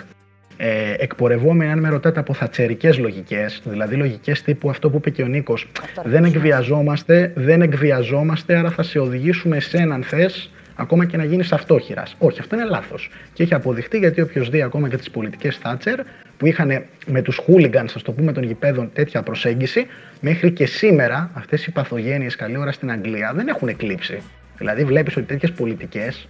[0.57, 5.23] Ε, εκπορευόμενοι, αν με ρωτάτε, από θατσερικές λογικές, δηλαδή λογικές τύπου αυτό που είπε και
[5.23, 5.71] ο Νίκος,
[6.05, 10.51] δεν εκβιαζόμαστε, δεν εκβιαζόμαστε, άρα θα σε οδηγήσουμε σε έναν θες,
[10.81, 12.15] ακόμα και να γίνεις αυτόχειρας.
[12.19, 13.11] Όχι, αυτό είναι λάθος.
[13.33, 16.01] Και έχει αποδειχτεί γιατί όποιος δει ακόμα και τις πολιτικές Θάτσερ,
[16.37, 19.87] που είχαν με τους hooligans, ας το πούμε, των γηπέδων τέτοια προσέγγιση,
[20.21, 24.23] μέχρι και σήμερα αυτές οι παθογένειες καλή ώρα στην Αγγλία δεν έχουν εκλείψει.
[24.59, 26.29] Δηλαδή βλέπεις ότι τέτοιες πολιτικές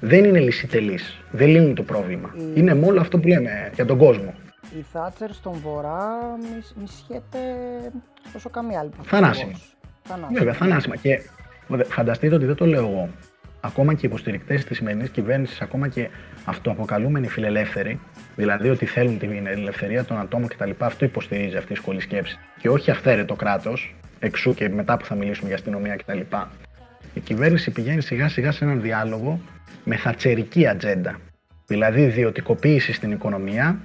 [0.00, 2.34] δεν είναι λυσιτελείς, δεν λύνουν το πρόβλημα.
[2.54, 4.34] Είναι μόνο αυτό που λέμε για τον κόσμο.
[4.78, 6.08] Η Θάτσερ στον βορρά
[6.80, 7.38] μισιέται
[8.36, 8.90] όσο καμία άλλη.
[9.02, 9.52] Θανάσιμα.
[10.32, 10.96] Βέβαια, θανάσιμα.
[10.96, 11.20] Και
[11.88, 13.08] φανταστείτε ότι δεν το λέω εγώ.
[13.64, 16.08] Ακόμα και οι υποστηρικτές της σημερινής κυβέρνησης, ακόμα και
[16.44, 18.00] αυτοαποκαλούμενοι φιλελεύθεροι,
[18.36, 20.70] δηλαδή ότι θέλουν την ελευθερία των ατόμων κτλ.
[20.78, 22.38] Αυτό υποστηρίζει αυτή η σχολή σκέψης.
[22.60, 26.20] Και όχι αυθαίρετο κράτος, εξού και μετά που θα μιλήσουμε για αστυνομία κτλ.
[27.14, 29.40] Η κυβέρνηση πηγαίνει σιγά σιγά σε έναν διάλογο
[29.84, 31.18] με θατσερική ατζέντα.
[31.66, 33.80] Δηλαδή ιδιωτικοποίηση στην οικονομία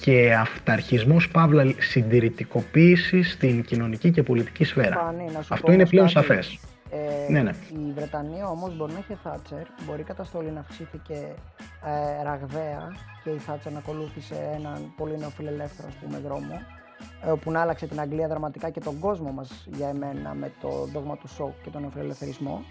[0.00, 5.14] και αυταρχισμός παύλα συντηρητικοποίηση στην κοινωνική και πολιτική σφαίρα.
[5.48, 6.58] Αυτό είναι πλέον σαφές.
[6.90, 7.54] Ε, ναι, ναι.
[7.88, 11.34] Η Βρετανία όμως μπορεί να έχει Θάτσερ, μπορεί η καταστολή να αυξήθηκε
[11.84, 16.60] ε, ραγδαία και η Θάτσερ να ακολούθησε έναν πολύ νεοφιλελεύθερο ας πούμε, δρόμο
[17.24, 20.68] ε, όπου να άλλαξε την Αγγλία δραματικά και τον κόσμο μας για εμένα με το
[20.92, 22.64] δόγμα του σοκ και τον νεοφιλελευθερισμό.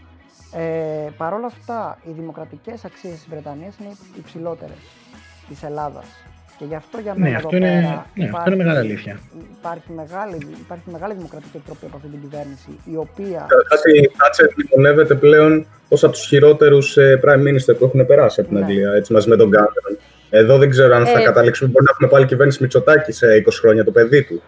[0.54, 4.78] Ε, Παρ' όλα αυτά, οι δημοκρατικές αξίες της Βρετανίας είναι υψηλότερες
[5.48, 6.06] της Ελλάδας.
[6.58, 9.20] Και γι' αυτό για μένα ναι, αυτό είναι, πέρα ναι, υπάρχει, αυτό είναι μεγάλη αλήθεια.
[9.60, 13.46] Υπάρχει μεγάλη, υπάρχει μεγάλη δημοκρατική εκτροπή από αυτή την κυβέρνηση, η οποία...
[13.48, 18.40] Καταρχάς η Θάτσερ μνημονεύεται πλέον ως από τους χειρότερους ε, prime minister που έχουν περάσει
[18.40, 18.66] από την ναι.
[18.66, 19.94] Αγγλία, έτσι, μαζί με τον Κάμερον.
[20.30, 23.50] Εδώ δεν ξέρω αν θα ε, καταλήξουμε, μπορεί να έχουμε πάλι κυβέρνηση Μητσοτάκη σε 20
[23.62, 24.42] χρόνια το παιδί του.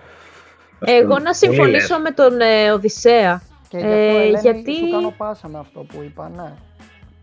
[0.86, 3.42] Εγώ να συμφωνήσω με τον ε, Οδυσσέα.
[3.68, 4.76] Και ε, γιατί...
[4.76, 6.54] σου κάνω πάσα με αυτό που είπα, ναι.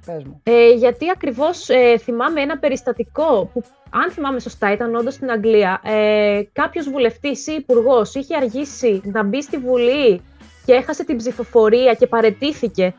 [0.07, 0.41] Πες μου.
[0.45, 5.81] Ε, γιατί ακριβώς ε, θυμάμαι ένα περιστατικό που αν θυμάμαι σωστά, ήταν όντως στην Αγγλία.
[5.85, 10.23] Ε, Κάποιος βουλευτής ή υπουργός είχε αργήσει να μπει στη Βουλή
[10.67, 12.95] και έχασε την ψηφοφορία και παρετήθηκε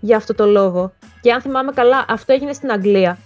[0.00, 0.92] για αυτό το λόγο.
[1.20, 3.18] Και αν θυμάμαι καλά, αυτό έγινε στην Αγγλία.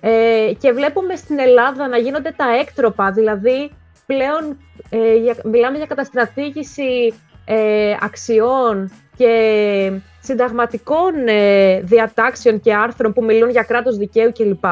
[0.00, 3.70] Ε, και βλέπουμε στην Ελλάδα να γίνονται τα έκτροπα, δηλαδή
[4.06, 4.58] πλέον
[4.90, 7.14] ε, για, μιλάμε για καταστρατήγηση
[7.44, 14.64] ε, αξιών και συνταγματικών ε, διατάξεων και άρθρων που μιλούν για κράτος δικαίου κλπ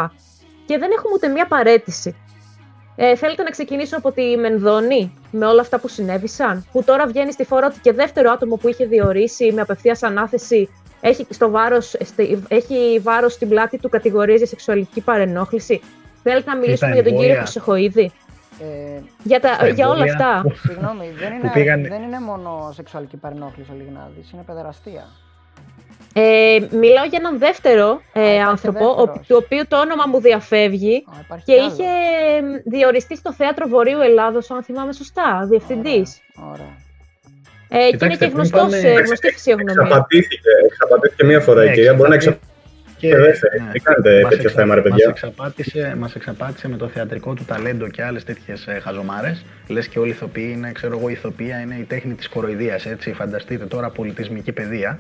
[0.67, 2.17] και δεν έχουμε ούτε μία παρέτηση.
[2.97, 7.33] Ε, θέλετε να ξεκινήσω από τη Μενδώνη με όλα αυτά που συνέβησαν, που τώρα βγαίνει
[7.33, 10.69] στη φόρα ότι και δεύτερο άτομο που είχε διορίσει με απευθείας ανάθεση
[11.01, 11.95] έχει, στο βάρος,
[12.49, 15.81] έχει βάρος στην πλάτη του κατηγορίες για σεξουαλική παρενόχληση.
[16.23, 18.13] Θέλετε να μιλήσουμε για τον κύριο Χρυσοχοίδη;
[18.61, 20.45] Ε, για, τα, για όλα αυτά.
[20.67, 25.07] Συγγνώμη, δεν είναι, δεν είναι μόνο σεξουαλική παρενόχληση ο Λιγνάδης, είναι παιδεραστία.
[26.15, 31.05] Ε, μιλάω για έναν δεύτερο ε, άνθρωπο, ο, του οποίου το όνομα μου διαφεύγει
[31.45, 31.89] και είχε
[32.65, 36.21] διοριστεί στο Θέατρο Βορείου Ελλάδος, αν θυμάμαι σωστά, διευθυντής.
[36.53, 36.77] Ωραία.
[37.69, 38.93] Ε, και είναι και γνωστός, πάνε...
[38.93, 39.75] γνωστή φυσιογνωμία.
[39.83, 42.49] Εξαπατήθηκε, εξαπατήθηκε μία φορά η κυρία, μπορεί να εξαπατήσει.
[43.01, 43.31] Και ναι.
[43.73, 47.89] τι κάνετε τέτοιο θέμα, ρε παιδιά; Μας εξαπάτησε, μας εξαπάτησε με το θεατρικό του ταλέντο
[47.89, 49.45] και άλλες τέτοιες ε, χαζομάρες.
[49.69, 52.87] Λες και όλοι οι ηθοποιοί είναι, ξέρω εγώ, η ηθοποιία είναι η τέχνη της κοροϊδίας,
[52.87, 53.13] έτσι.
[53.13, 54.99] Φανταστείτε τώρα πολιτισμική παιδεία.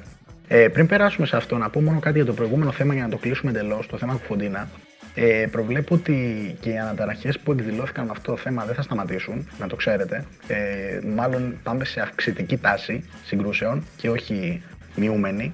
[0.52, 3.08] Ε, πριν περάσουμε σε αυτό, να πω μόνο κάτι για το προηγούμενο θέμα για να
[3.08, 4.68] το κλείσουμε εντελώς, το θέμα του Φοντίνα.
[5.14, 9.48] Ε, προβλέπω ότι και οι αναταραχές που εκδηλώθηκαν με αυτό το θέμα δεν θα σταματήσουν,
[9.58, 10.24] να το ξέρετε.
[10.46, 14.62] Ε, μάλλον πάμε σε αυξητική τάση συγκρούσεων και όχι
[14.96, 15.52] μειούμενη.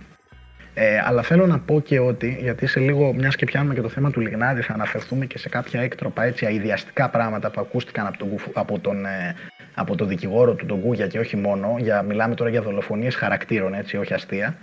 [0.74, 3.88] Ε, αλλά θέλω να πω και ότι, γιατί σε λίγο, μιας και πιάνουμε και το
[3.88, 8.16] θέμα του Λιγνάδη, θα αναφερθούμε και σε κάποια έκτροπα έτσι, αειδιαστικά πράγματα που ακούστηκαν από
[8.18, 9.35] τον, από τον, ε,
[9.74, 11.76] από τον δικηγόρο του, τον Κούγια και όχι μόνο.
[11.78, 14.56] Για, μιλάμε τώρα για δολοφονίες χαρακτήρων, έτσι, όχι αστεία.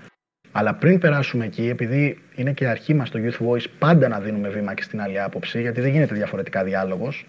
[0.55, 4.49] Αλλά πριν περάσουμε εκεί, επειδή είναι και αρχή μας το Youth Voice πάντα να δίνουμε
[4.49, 7.25] βήμα και στην άλλη άποψη, γιατί δεν γίνεται διαφορετικά διάλογος,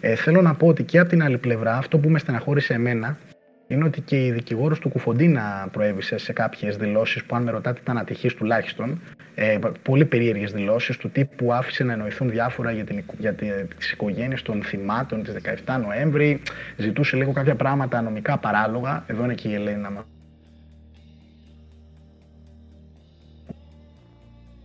[0.00, 3.18] ε, θέλω να πω ότι και από την άλλη πλευρά, αυτό που με στεναχώρησε εμένα
[3.66, 7.80] είναι ότι και η δικηγόρος του Κουφοντίνα προέβησε σε κάποιες δηλώσεις που, αν με ρωτάτε,
[7.82, 9.00] ήταν ατυχή τουλάχιστον.
[9.34, 13.34] Ε, πολύ περίεργες δηλώσεις του τύπου άφησε να εννοηθούν διάφορα για, την, για
[13.76, 15.34] τις οικογένειες των θυμάτων της
[15.66, 16.42] 17 Νοέμβρη.
[16.76, 19.04] Ζητούσε λίγο κάποια πράγματα νομικά παράλογα.
[19.06, 19.90] Εδώ είναι και η Ελένη να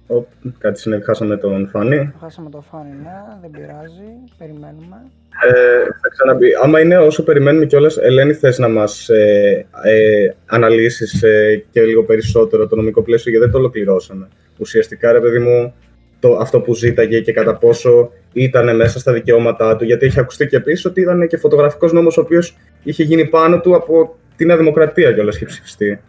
[0.08, 0.26] Ο,
[0.58, 2.14] κάτι συνέβη, χάσαμε τον Φάνη.
[2.22, 4.98] Χάσαμε τον Φάνη, ναι, δεν πειράζει, περιμένουμε.
[5.46, 6.48] Ε, θα ξαναμπεί.
[6.64, 12.04] Άμα είναι όσο περιμένουμε κιόλας, Ελένη, θες να μας ε, ε, αναλύσεις ε, και λίγο
[12.04, 14.28] περισσότερο το νομικό πλαίσιο, γιατί δεν το ολοκληρώσαμε.
[14.58, 15.74] Ουσιαστικά, ρε παιδί μου,
[16.20, 20.48] το, αυτό που ζήταγε και κατά πόσο ήταν μέσα στα δικαιώματά του, γιατί έχει ακουστεί
[20.48, 24.48] και επίσης ότι ήταν και φωτογραφικός νόμος ο οποίος είχε γίνει πάνω του από την
[24.48, 26.00] Νέα Δημοκρατία κιόλας είχε ψηφιστεί.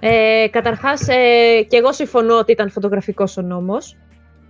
[0.00, 3.96] Ε, καταρχάς, ε, και εγώ συμφωνώ ότι ήταν φωτογραφικός ο νόμος.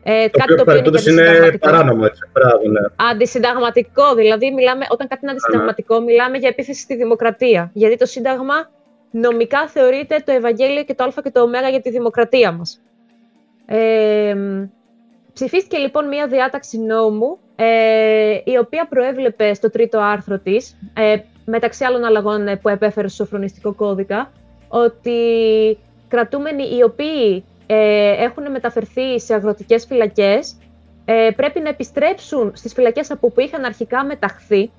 [0.02, 3.11] Ε, το κάτι το οποίο είναι, είναι παράνομο, έτσι, πράγμα, ναι.
[3.11, 7.70] Αντισυνταγματικό, δηλαδή μιλάμε, όταν κάτι είναι αντισυνταγματικό, μιλάμε για επίθεση στη δημοκρατία.
[7.72, 8.70] Γιατί το Σύνταγμα
[9.11, 12.80] νομικά θεωρείται το Ευαγγέλιο και το Α και το Ω για τη δημοκρατία μας.
[13.66, 14.37] Ε,
[15.32, 21.85] ψηφίστηκε λοιπόν μία διάταξη νόμου, ε, η οποία προέβλεπε στο τρίτο άρθρο της, ε, μεταξύ
[21.85, 24.32] άλλων αλλαγών που επέφερε στο σοφρονιστικό κώδικα,
[24.68, 25.18] ότι
[26.09, 30.57] κρατούμενοι οι οποίοι ε, έχουν μεταφερθεί σε αγροτικές φυλακές
[31.05, 34.70] ε, πρέπει να επιστρέψουν στις φυλακές από που είχαν αρχικά μεταχθεί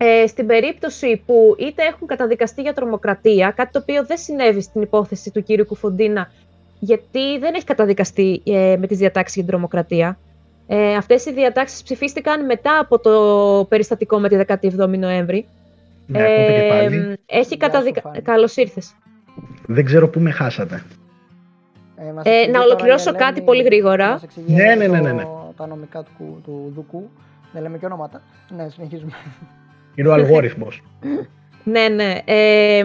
[0.00, 4.82] ε, στην περίπτωση που είτε έχουν καταδικαστεί για τρομοκρατία, κάτι το οποίο δεν συνέβη στην
[4.82, 6.30] υπόθεση του κύριου Κουφοντίνα,
[6.78, 10.18] γιατί δεν έχει καταδικαστεί ε, με τις διατάξεις για την τρομοκρατία.
[10.66, 15.46] Ε, αυτές οι διατάξεις ψηφίστηκαν μετά από το περιστατικό με τη 17η Νοέμβρη.
[16.10, 18.20] Ναι, ε, έχει καταδικαστεί.
[18.20, 18.94] Καλώς ήρθες.
[19.66, 20.82] Δεν ξέρω πού με χάσατε.
[22.22, 24.20] Ε, να ολοκληρώσω κάτι πολύ γρήγορα.
[24.46, 25.22] Ναι, ναι, ναι, ναι, ναι.
[25.56, 27.10] Τα νομικά του, του Δουκού.
[27.52, 28.22] Δεν λέμε και ονόματα.
[28.56, 29.12] Ναι, συνεχίζουμε.
[29.94, 30.82] Είναι ο αλγόριθμος.
[31.74, 32.18] ναι, ναι.
[32.24, 32.82] Ε,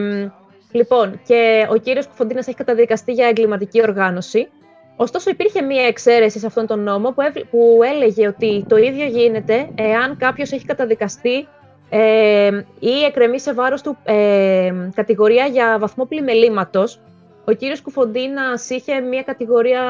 [0.72, 4.48] λοιπόν, και ο κύριος Κουφοντίνας έχει καταδικαστεί για εγκληματική οργάνωση.
[4.96, 9.70] Ωστόσο, υπήρχε μία εξαίρεση σε αυτόν τον νόμο που, που έλεγε ότι το ίδιο γίνεται
[9.76, 11.48] εάν κάποιος έχει καταδικαστεί
[11.96, 17.00] ε, ή εκρεμεί σε βάρος του ε, κατηγορία για βαθμό πλημελήματος,
[17.46, 19.82] ο κύριος Κουφοντίνας είχε μια κατηγορία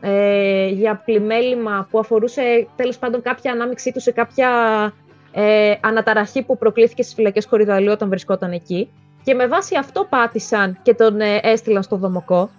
[0.00, 4.48] ε, για πλημέλημα που αφορούσε τέλος πάντων κάποια ανάμειξή του σε κάποια
[5.32, 8.90] ε, αναταραχή που προκλήθηκε στις φυλακές Κορυδαλίου όταν βρισκόταν εκεί.
[9.24, 12.50] Και με βάση αυτό πάτησαν και τον ε, έστειλαν στο Δομοκό.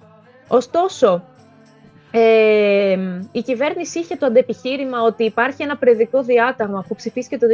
[0.48, 1.24] Ωστόσο,
[2.12, 2.98] ε,
[3.32, 7.48] η κυβέρνηση είχε το αντεπιχείρημα ότι υπάρχει ένα predικό διάταγμα που ψηφίστηκε το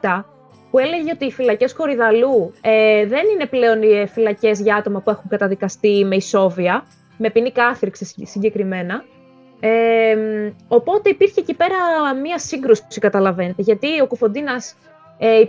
[0.00, 0.22] 2017
[0.72, 5.10] που έλεγε ότι οι φυλακές Κορυδαλού ε, δεν είναι πλέον οι φυλακές για άτομα που
[5.10, 6.84] έχουν καταδικαστεί με ισόβια,
[7.16, 9.04] με ποινή κάθριξη συγκεκριμένα.
[9.60, 10.16] Ε,
[10.68, 11.76] οπότε υπήρχε εκεί πέρα
[12.22, 14.76] μία σύγκρουση, καταλαβαίνετε, γιατί ο Κουφοντίνας
[15.18, 15.42] ε,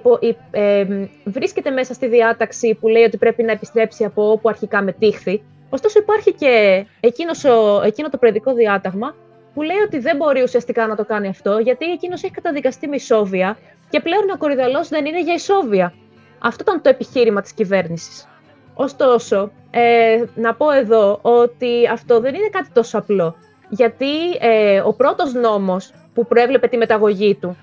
[0.52, 0.86] ε,
[1.24, 5.44] βρίσκεται μέσα στη διάταξη που λέει ότι πρέπει να επιστρέψει από όπου αρχικά μετήχθη.
[5.70, 7.44] Ωστόσο υπάρχει και εκείνος,
[7.86, 9.16] εκείνο το προεδρικό διάταγμα
[9.54, 12.96] που λέει ότι δεν μπορεί ουσιαστικά να το κάνει αυτό, γιατί εκείνος έχει καταδικαστεί με
[12.96, 13.58] ισόβια
[13.94, 15.94] και πλέον ο κορυδαλός δεν είναι για ισόβια.
[16.40, 18.28] Αυτό ήταν το επιχείρημα της κυβέρνησης.
[18.74, 23.36] Ωστόσο, ε, να πω εδώ ότι αυτό δεν είναι κάτι τόσο απλό.
[23.70, 27.58] Γιατί ε, ο πρώτος νόμος που προέβλεπε τη μεταγωγή του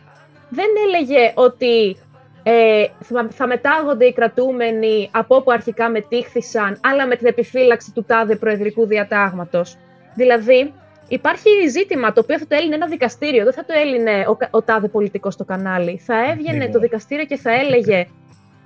[0.49, 1.97] δεν έλεγε ότι
[2.43, 2.85] ε,
[3.31, 8.87] θα μετάγονται οι κρατούμενοι από όπου αρχικά μετήχθησαν, αλλά με την επιφύλαξη του τάδε προεδρικού
[8.87, 9.77] διατάγματος.
[10.15, 10.75] Δηλαδή,
[11.13, 14.63] Υπάρχει ζήτημα το οποίο θα το έλυνε ένα δικαστήριο, δεν θα το έλυνε ο, ο
[14.63, 16.01] τάδε πολιτικός στο κανάλι.
[16.07, 18.07] Θα έβγαινε το δικαστήριο και θα έλεγε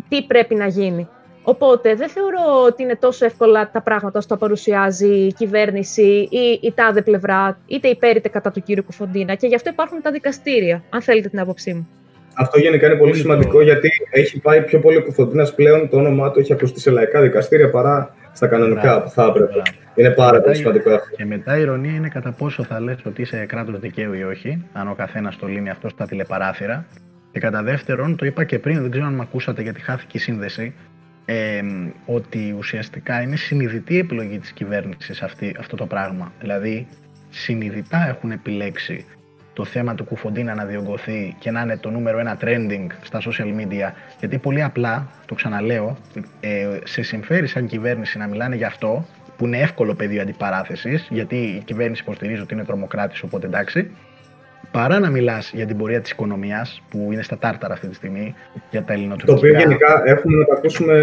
[0.09, 1.09] τι πρέπει να γίνει.
[1.43, 6.59] Οπότε δεν θεωρώ ότι είναι τόσο εύκολα τα πράγματα όσο τα παρουσιάζει η κυβέρνηση ή
[6.63, 9.35] η τάδε πλευρά, είτε υπέρ είτε κατά του κύριου Κουφοντίνα.
[9.35, 11.89] Και γι' αυτό υπάρχουν τα δικαστήρια, αν θέλετε την άποψή μου.
[12.35, 15.89] Αυτό γενικά είναι πολύ σημαντικό γιατί έχει πάει πιο πολύ ο Κουφοντίνας πλέον.
[15.89, 19.63] Το όνομά του έχει ακουστεί σε λαϊκά δικαστήρια παρά στα κανονικά που θα έπρεπε.
[19.95, 21.17] Είναι πάρα πολύ σημαντικό αυτό.
[21.17, 24.65] Και μετά η ηρωνία είναι κατά πόσο θα λες ότι είσαι κράτος δικαίου ή όχι,
[24.73, 26.87] αν ο καθένας το λύνει αυτό στα τηλεπαράθυρα.
[27.33, 30.21] Και κατά δεύτερον, το είπα και πριν, δεν ξέρω αν με ακούσατε γιατί χάθηκε η
[30.21, 30.75] σύνδεση,
[31.25, 31.63] ε,
[32.07, 36.33] ότι ουσιαστικά είναι συνειδητή επιλογή της κυβέρνησης αυτή, αυτό το πράγμα.
[36.41, 36.87] Δηλαδή,
[37.31, 39.05] συνειδητά έχουν επιλέξει
[39.55, 43.61] το θέμα του Κουφοντίνα να διωγγωθεί και να είναι το νούμερο ένα trending στα social
[43.61, 43.93] media.
[44.19, 45.97] Γιατί πολύ απλά, το ξαναλέω,
[46.41, 51.37] ε, σε συμφέρει σαν κυβέρνηση να μιλάνε γι' αυτό, που είναι εύκολο πεδίο αντιπαράθεσης, γιατί
[51.37, 53.91] η κυβέρνηση υποστηρίζει ότι είναι τρομοκράτης, οπότε εντάξει
[54.77, 58.35] παρά να μιλάς για την πορεία της οικονομίας, που είναι στα τάρταρα αυτή τη στιγμή,
[58.71, 59.33] για τα ελληνοτουρκικά.
[59.33, 60.95] Το οποίο γενικά έχουμε να τα ακούσουμε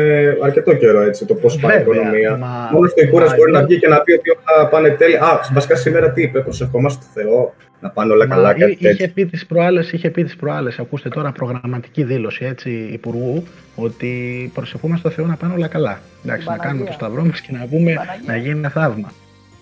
[0.44, 2.38] αρκετό καιρό, έτσι, το πώς πάει η οικονομία.
[2.38, 2.70] Μα...
[2.72, 5.22] Μόνο στο Ικούρα μπορεί να βγει και να πει ότι όλα πάνε τέλεια.
[5.22, 8.54] Α, βασικά σήμερα τι είπε, προσευχόμαστε στο Θεό, να πάνε όλα καλά.
[8.54, 13.44] Κάτι είχε, πει τις προάλλες, είχε πει τις προάλλες, ακούστε τώρα προγραμματική δήλωση έτσι, Υπουργού,
[13.76, 14.12] ότι
[14.54, 16.00] προσευχόμαστε στο Θεό να πάνε όλα καλά.
[16.26, 17.94] Εντάξει, να κάνουμε το σταυρό μας και να πούμε
[18.26, 19.12] να γίνει ένα θαύμα.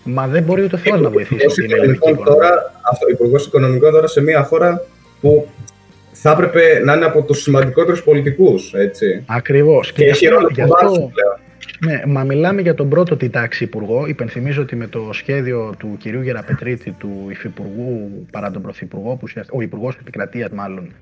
[0.04, 4.20] Μα δεν μπορεί ούτε Θεός να βοηθήσει την ελληνική Τώρα, αυτό, Υπουργός Οικονομικών τώρα σε
[4.20, 4.84] μια χώρα
[5.20, 5.48] που
[6.12, 8.72] θα έπρεπε να είναι από τους σημαντικότερους πολιτικούς.
[9.26, 9.92] Ακριβώς.
[9.92, 11.10] Και, και έχει ρόλο αυτό,
[11.86, 14.06] ναι, μα μιλάμε για τον πρώτο τάξη υπουργό.
[14.06, 19.60] Υπενθυμίζω ότι με το σχέδιο του κυρίου Γεραπετρίτη, του υφυπουργού παρά τον πρωθυπουργό, που, ο
[19.60, 20.92] υπουργός επικρατείας μάλλον,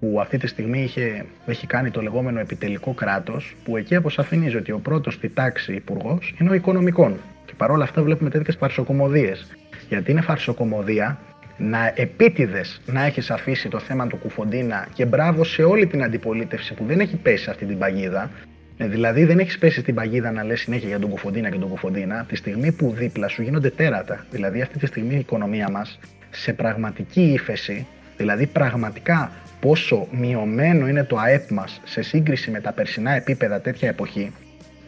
[0.00, 4.72] που αυτή τη στιγμή είχε, έχει κάνει το λεγόμενο επιτελικό κράτος, που εκεί αποσαφηνίζει ότι
[4.72, 7.16] ο πρώτος τάξη υπουργός είναι ο οικονομικών
[7.56, 9.46] παρόλα αυτά βλέπουμε τέτοιες φαρσοκομωδίες.
[9.88, 11.18] Γιατί είναι φαρσοκομωδία
[11.56, 16.74] να επίτηδες να έχεις αφήσει το θέμα του Κουφοντίνα και μπράβο σε όλη την αντιπολίτευση
[16.74, 18.30] που δεν έχει πέσει σε αυτή την παγίδα.
[18.76, 21.68] Ε, δηλαδή δεν έχεις πέσει στην παγίδα να λες συνέχεια για τον Κουφοντίνα και τον
[21.68, 24.26] Κουφοντίνα, τη στιγμή που δίπλα σου γίνονται τέρατα.
[24.30, 25.98] Δηλαδή αυτή τη στιγμή η οικονομία μας
[26.30, 32.72] σε πραγματική ύφεση, δηλαδή πραγματικά πόσο μειωμένο είναι το ΑΕΠ μας σε σύγκριση με τα
[32.72, 34.32] περσινά επίπεδα τέτοια εποχή,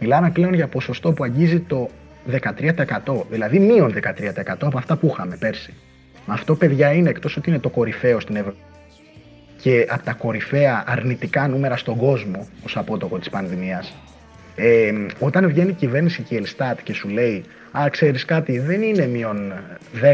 [0.00, 1.88] μιλάμε πλέον για ποσοστό που αγγίζει το
[2.30, 5.74] 13%, δηλαδή μείον 13% από αυτά που είχαμε πέρσι.
[6.26, 8.58] Αυτό, παιδιά, είναι εκτός ότι είναι το κορυφαίο στην Ευρώπη.
[9.60, 13.94] και από τα κορυφαία αρνητικά νούμερα στον κόσμο ως απότοκο της πανδημίας.
[14.56, 17.44] Ε, όταν βγαίνει η κυβέρνηση και η Ελστάτ και σου λέει
[17.78, 19.52] «Α, ξέρεις κάτι, δεν είναι μείον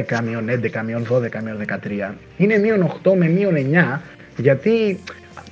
[0.08, 4.00] 10, μείον 11, μείον 12, μείον 13, είναι μείον 8 με μείον 9,
[4.36, 4.98] γιατί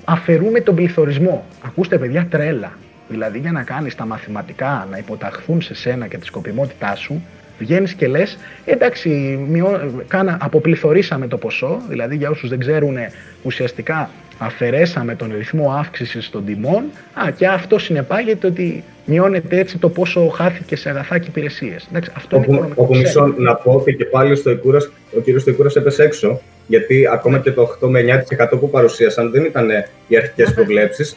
[0.05, 1.47] αφαιρούμε τον πληθωρισμό.
[1.65, 2.73] Ακούστε παιδιά τρέλα.
[3.13, 7.23] Δηλαδή για να κάνεις τα μαθηματικά να υποταχθούν σε σένα και τη σκοπιμότητά σου,
[7.59, 9.09] βγαίνεις και λες, εντάξει,
[9.49, 12.97] μειώ, κάνα, αποπληθωρήσαμε το ποσό, δηλαδή για όσους δεν ξέρουν,
[13.43, 16.85] ουσιαστικά αφαιρέσαμε τον ρυθμό αύξησης των τιμών.
[17.15, 21.89] Α, και αυτό συνεπάγεται ότι μειώνεται έτσι το πόσο χάθηκε σε αγαθά και υπηρεσίες.
[22.17, 25.71] Αυτό όπου, είναι όπου μισό να πω ότι και πάλι στο Ικούρας, ο κύριος Στοικούρα
[25.75, 26.41] έπεσε έξω.
[26.73, 29.69] Γιατί ακόμα και το 8 με 9% που παρουσίασαν δεν ήταν
[30.07, 31.15] οι αρχικές προβλέψεις.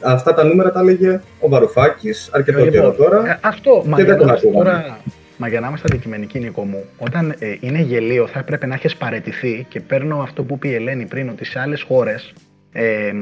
[0.00, 3.26] Αυτά τα νούμερα τα έλεγε ο Βαρουφάκης αρκετό λοιπόν, καιρό τώρα.
[3.26, 4.96] Ε, αυτό, και δεν τον ακούγαμε.
[5.36, 8.96] Μα για να είμαστε αντικειμενικοί, Νίκο μου, όταν ε, είναι γελίο θα έπρεπε να έχεις
[8.96, 12.32] παρετηθεί και παίρνω αυτό που είπε η Ελένη πριν, ότι σε άλλες χώρες
[12.72, 13.12] ε,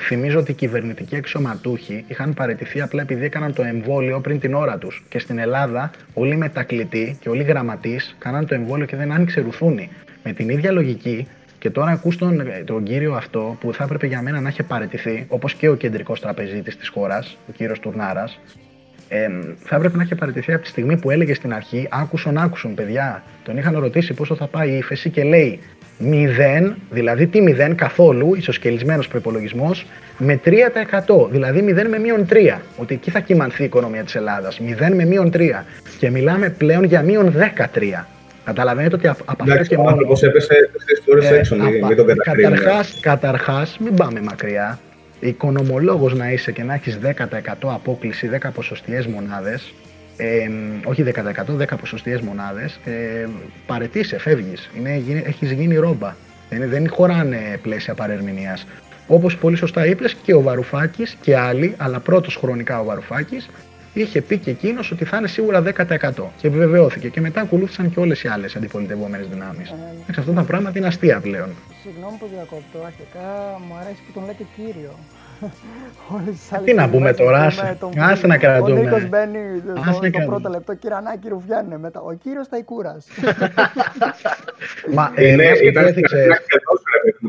[0.00, 4.78] θυμίζω ότι οι κυβερνητικοί αξιωματούχοι είχαν παρετηθεί απλά επειδή έκαναν το εμβόλιο πριν την ώρα
[4.78, 5.04] τους.
[5.08, 9.12] Και στην Ελλάδα, όλοι οι μετακλητοί και όλοι οι γραμματείς κάναν το εμβόλιο και δεν
[9.12, 9.90] άνοιξε ρουθούνη.
[10.28, 11.26] Με την ίδια λογική,
[11.58, 15.26] και τώρα ακούς τον, τον κύριο αυτό που θα έπρεπε για μένα να έχει παρετηθεί,
[15.28, 18.40] όπως και ο κεντρικός τραπεζίτης της χώρας, ο κύριος Τουρνάρας,
[19.08, 22.74] ε, θα έπρεπε να έχει παραιτηθεί από τη στιγμή που έλεγε στην αρχή, άκουσον, άκουσον
[22.74, 23.22] παιδιά.
[23.42, 25.58] Τον είχαν ρωτήσει πόσο θα πάει η ύφεση και λέει
[26.00, 29.70] 0, δηλαδή τι 0 καθόλου, ισοσκελισμένος προπολογισμό,
[30.18, 31.28] με 3%.
[31.30, 32.60] Δηλαδή 0 με μείον 3.
[32.76, 34.60] Ότι εκεί θα κοιμανθεί η οικονομία της Ελλάδας.
[34.60, 35.64] 0 με μείον 3.
[35.98, 38.06] Και μιλάμε πλέον για μείον 13.
[38.48, 39.96] Καταλαβαίνετε ότι από αυτό και μόνο.
[39.96, 42.06] Ο έπεσε τέσσερι φορές έξω, μην τον
[43.00, 44.78] Καταρχάς, μην πάμε μακριά
[45.20, 49.74] οικονομολόγος να είσαι και να έχεις 10% απόκληση, 10 ποσοστιαίες μονάδες,
[50.16, 50.48] ε,
[50.84, 53.26] όχι 10%, 10 ποσοστιαίες μονάδες, ε,
[53.66, 56.14] παρετήσαι, φεύγεις, είναι, έχεις γίνει ρόμπα.
[56.50, 58.66] Δεν, δεν χωράνε πλαίσια παρερμηνίας.
[59.06, 63.48] Όπως πολύ σωστά είπες και ο Βαρουφάκης και άλλοι, αλλά πρώτος χρονικά ο Βαρουφάκης,
[64.00, 67.08] είχε πει και εκείνος ότι θα είναι σίγουρα 10% και επιβεβαιώθηκε.
[67.08, 69.70] Και μετά ακολούθησαν και όλες οι άλλες αντιπολιτευόμενες δυνάμεις.
[69.70, 69.74] Ε,
[70.18, 71.48] αυτά τα πράγματα είναι αστεία πλέον.
[71.82, 72.78] Συγγνώμη που διακόπτω.
[72.86, 73.26] Αρχικά
[73.68, 74.94] μου αρέσει που τον λέτε κύριο.
[76.64, 77.50] Τις να πούμε τώρα,
[77.98, 78.80] άσε να κρατούμε.
[78.80, 79.38] Ο Νίκος μπαίνει
[80.10, 82.00] στο πρώτο λεπτό, κυρανάκι ρουφιάνε μετά.
[82.00, 83.06] Ο κύριος Ταϊκούρας.
[84.94, 85.94] Μα ε, ναι, ήταν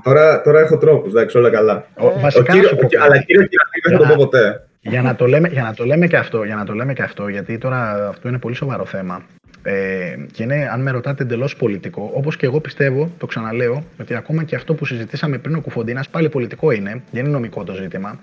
[0.03, 1.85] Τώρα, τώρα έχω τρόπους, εντάξει, όλα καλά.
[1.97, 3.39] αλλά κύριος Κυρανάκης
[3.83, 4.68] δεν θα το πω ποτέ.
[4.81, 7.03] Για να το, λέμε, για να το λέμε και αυτό, για να το λέμε και
[7.03, 9.25] αυτό, γιατί τώρα αυτό είναι πολύ σοβαρό θέμα.
[9.63, 12.11] Ε, και είναι, αν με ρωτάτε, εντελώς πολιτικό.
[12.13, 16.09] Όπως και εγώ πιστεύω, το ξαναλέω, ότι ακόμα και αυτό που συζητήσαμε πριν ο Κουφοντίνας
[16.09, 18.19] πάλι πολιτικό είναι, δεν είναι νομικό το ζήτημα.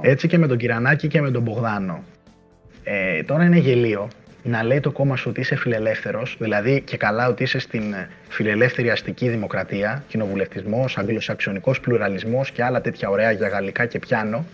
[0.00, 2.02] Έτσι και με τον Κυρανάκη και με τον Μπογδάνο.
[2.84, 4.08] Ε, τώρα είναι γελίο
[4.42, 7.94] να λέει το κόμμα σου ότι είσαι φιλελεύθερος, δηλαδή και καλά ότι είσαι στην
[8.28, 14.44] φιλελεύθερη αστική δημοκρατία, κοινοβουλευτισμός, αγγλοσαξονικός πλουραλισμός και άλλα τέτοια ωραία για γαλλικά και πιάνο,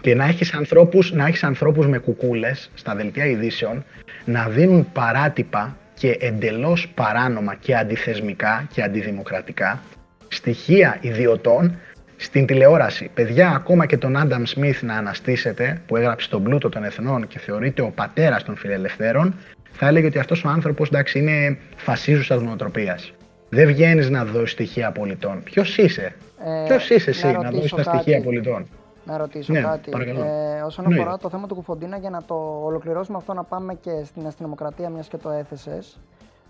[0.00, 3.84] και να έχεις ανθρώπους έχεις ανθρώπους με κουκούλες στα δελτία ειδήσεων
[4.24, 9.82] να δίνουν παράτυπα και εντελώς παράνομα και αντιθεσμικά και αντιδημοκρατικά
[10.28, 11.78] στοιχεία ιδιωτών
[12.22, 13.10] στην τηλεόραση.
[13.14, 17.38] Παιδιά, ακόμα και τον Άνταμ Σμιθ να αναστήσετε, που έγραψε τον πλούτο των εθνών και
[17.38, 19.34] θεωρείται ο πατέρας των φιλελευθέρων,
[19.72, 23.12] θα έλεγε ότι αυτός ο άνθρωπος εντάξει είναι φασίζουσα νοοτροπίας.
[23.48, 25.42] Δεν βγαίνεις να δώσεις στοιχεία πολιτών.
[25.42, 28.66] Ποιος είσαι, ε, Ποιος είσαι εσύ να, δώσεις τα στοιχεία πολιτών;
[29.04, 29.90] Να ρωτήσω ναι, κάτι.
[29.90, 33.90] Ε, όσον αφορά το θέμα του Κουφοντίνα, για να το ολοκληρώσουμε αυτό, να πάμε και
[34.04, 35.98] στην αστυνομοκρατία, μιας και το έθεσες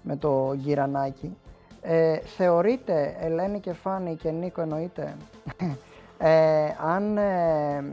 [0.02, 1.36] με το γυρανάκι.
[1.84, 5.16] Ε, θεωρείτε, Ελένη και Φάνη και Νίκο εννοείται,
[6.18, 7.84] ε, αν ε,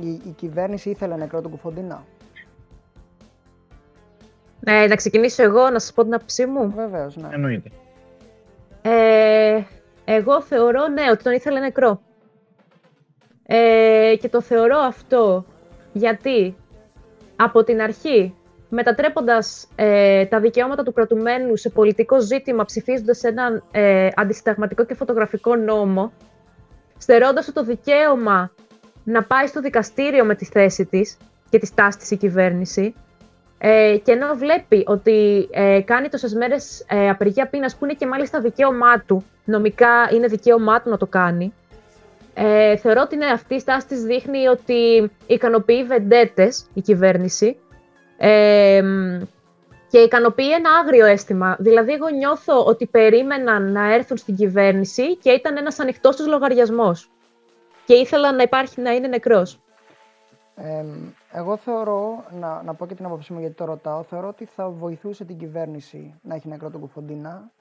[0.00, 2.04] η, η, κυβέρνηση ήθελε νεκρό τον Κουφοντίνα;
[4.60, 6.72] Ναι, να ξεκινήσω εγώ να σας πω την άποψή μου.
[6.76, 7.28] Βεβαίως, ναι.
[7.32, 7.70] Εννοείται.
[8.82, 9.62] Ε,
[10.04, 12.00] εγώ θεωρώ, ναι, ότι τον ήθελε νεκρό.
[13.46, 15.44] Ε, και το θεωρώ αυτό
[15.92, 16.56] γιατί
[17.36, 18.34] από την αρχή
[18.74, 25.56] μετατρέποντας ε, τα δικαιώματα του κρατουμένου σε πολιτικό ζήτημα, ψηφίζοντας έναν ε, αντισυνταγματικό και φωτογραφικό
[25.56, 26.12] νόμο,
[26.98, 28.50] στερώντας το δικαίωμα
[29.04, 31.16] να πάει στο δικαστήριο με τη θέση της
[31.50, 32.94] και τη στάση της η κυβέρνηση,
[33.58, 38.06] ε, και ενώ βλέπει ότι ε, κάνει τόσες μέρες ε, απεργία πείνας, που είναι και
[38.06, 41.52] μάλιστα δικαίωμά του, νομικά είναι δικαίωμά του να το κάνει,
[42.34, 47.56] ε, θεωρώ ότι είναι αυτή η στάση της δείχνει ότι ικανοποιεί βεντέτες η κυβέρνηση
[49.88, 51.56] και ικανοποιεί ένα άγριο αίσθημα.
[51.58, 57.10] Δηλαδή, εγώ νιώθω ότι περίμεναν να έρθουν στην κυβέρνηση και ήταν ένας ανοιχτός τους λογαριασμός.
[57.84, 59.60] Και ήθελαν να υπάρχει, να είναι νεκρός.
[61.32, 64.68] εγώ θεωρώ, να, να πω και την άποψή μου γιατί το ρωτάω, θεωρώ ότι θα
[64.68, 67.52] βοηθούσε την κυβέρνηση να έχει νεκρό τον Κουφοντίνα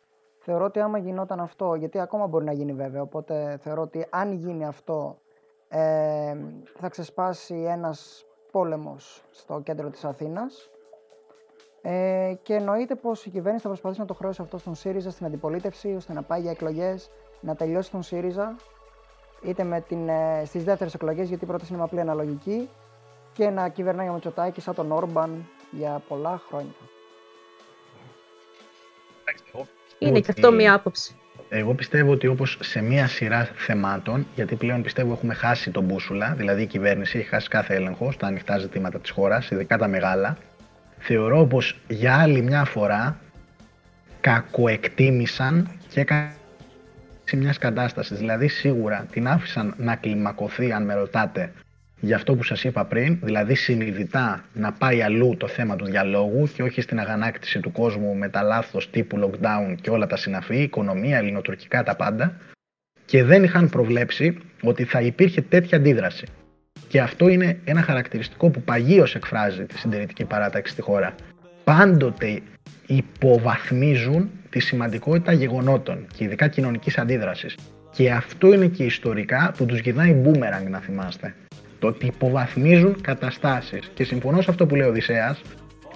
[0.44, 4.32] Θεωρώ ότι άμα γινόταν αυτό, γιατί ακόμα μπορεί να γίνει βέβαια, οπότε θεωρώ ότι αν
[4.32, 5.18] γίνει αυτό
[5.68, 6.36] ε,
[6.80, 10.70] θα ξεσπάσει ένας πόλεμος στο κέντρο της Αθήνας
[11.82, 15.26] ε, και εννοείται πως η κυβέρνηση θα προσπαθήσει να το χρεώσει αυτό στον ΣΥΡΙΖΑ στην
[15.26, 17.10] αντιπολίτευση ώστε να πάει για εκλογές,
[17.42, 18.56] να τελειώσει τον ΣΥΡΙΖΑ
[19.44, 22.70] είτε με την, ε, στις δεύτερες εκλογές γιατί η πρόταση είναι απλή αναλογική
[23.34, 26.74] και να κυβερνάει ο Μητσοτάκη σαν τον Όρμπαν για πολλά χρόνια.
[30.00, 31.21] Είναι και αυτό μία άποψη.
[31.50, 36.34] Εγώ πιστεύω ότι όπως σε μία σειρά θεμάτων, γιατί πλέον πιστεύω έχουμε χάσει τον μπούσουλα,
[36.38, 40.38] δηλαδή η κυβέρνηση έχει χάσει κάθε έλεγχο στα ανοιχτά ζητήματα της χώρας, ειδικά τα μεγάλα,
[40.98, 43.20] θεωρώ πως για άλλη μια φορά
[44.22, 46.06] κακοεκτίμησαν και
[47.24, 48.16] σε μια κατάσταση.
[48.16, 51.52] Δηλαδή, σίγουρα την άφησαν να κλιμακωθεί, αν με ρωτάτε,
[52.02, 56.50] για αυτό που σας είπα πριν, δηλαδή συνειδητά να πάει αλλού το θέμα του διαλόγου
[56.54, 60.62] και όχι στην αγανάκτηση του κόσμου με τα λάθος τύπου lockdown και όλα τα συναφή,
[60.62, 62.38] οικονομία, ελληνοτουρκικά, τα πάντα
[63.06, 66.26] και δεν είχαν προβλέψει ότι θα υπήρχε τέτοια αντίδραση.
[66.88, 71.16] Και αυτό είναι ένα χαρακτηριστικό που παγίως εκφράζει τη συντηρητική παράταξη στη χώρα.
[71.64, 72.40] Πάντοτε
[72.88, 77.56] υποβαθμίζουν τη σημαντικότητα γεγονότων και ειδικά κοινωνικής αντίδρασης.
[77.92, 81.36] Και αυτό είναι και ιστορικά που τους γυρνάει boomerang να θυμάστε.
[81.82, 83.92] Το ότι υποβαθμίζουν καταστάσεις.
[83.94, 85.42] Και συμφωνώ σε αυτό που λέει ο Οδυσσέας,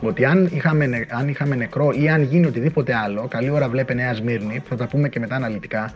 [0.02, 4.14] ότι αν είχαμε, αν είχαμε νεκρό ή αν γίνει οτιδήποτε άλλο, καλή ώρα βλέπε Νέα
[4.14, 5.94] Σμύρνη, θα τα πούμε και μετά αναλυτικά,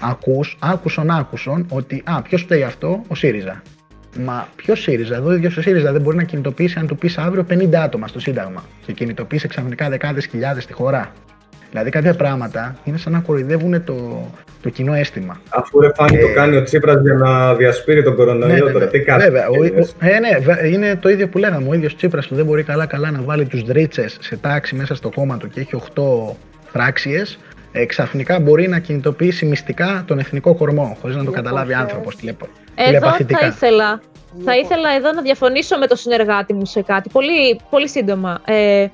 [0.00, 3.62] ακούς, άκουσον άκουσον ότι α, ποιος φταίει αυτό, ο ΣΥΡΙΖΑ.
[4.18, 7.18] Μα ποιος ΣΥΡΙΖΑ, εδώ ο ίδιος ο ΣΥΡΙΖΑ δεν μπορεί να κινητοποιήσει, αν του πεις
[7.18, 11.12] αύριο 50 άτομα στο Σύνταγμα και κινητοποιήσει ξαφνικά δεκάδες χιλιάδες στη χώρα.
[11.70, 14.26] Δηλαδή κάποια πράγματα είναι σαν να κοροϊδεύουν το,
[14.62, 15.40] το κοινό αίσθημα.
[15.48, 16.20] Αφού ρε φάνη ε...
[16.20, 19.22] το κάνει ο Τσίπρας για να διασπείρει τον κορονοϊό ναι, τώρα, τι κάνει.
[19.22, 21.68] Βέβαια, ο, ο, ε, ναι, είναι το ίδιο που λέγαμε.
[21.68, 25.10] Ο ίδιος Τσίπρας που δεν μπορεί καλά-καλά να βάλει τους δρίτσε σε τάξη μέσα στο
[25.14, 26.02] κόμμα του και έχει 8
[26.72, 27.22] πράξιε.
[27.72, 32.16] Ε, ξαφνικά μπορεί να κινητοποιήσει μυστικά τον εθνικό κορμό, χωρίς να το καταλάβει άνθρωπος
[32.74, 34.00] Εδώ θα ήθελα,
[34.44, 37.08] θα ήθελα εδώ να διαφωνήσω με το συνεργάτη μου σε κάτι.
[37.12, 38.40] Πολύ, πολύ σύντομα.
[38.44, 38.86] Ε,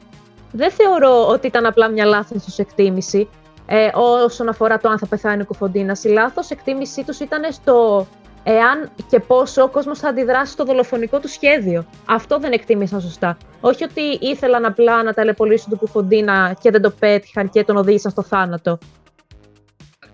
[0.52, 3.28] δεν θεωρώ ότι ήταν απλά μια λάθος εκτίμηση
[3.66, 3.88] ε,
[4.24, 5.96] όσον αφορά το αν θα πεθάνει ο Κουφοντίνα.
[6.02, 8.06] Η λάθος εκτίμησή τους ήταν στο
[8.42, 11.86] εάν και πόσο ο κόσμος θα αντιδράσει στο δολοφονικό του σχέδιο.
[12.04, 13.36] Αυτό δεν εκτίμησαν σωστά.
[13.60, 18.10] Όχι ότι ήθελαν απλά να ταλαιπωρήσουν τον Κουφοντίνα και δεν το πέτυχαν και τον οδήγησαν
[18.10, 18.78] στο θάνατο.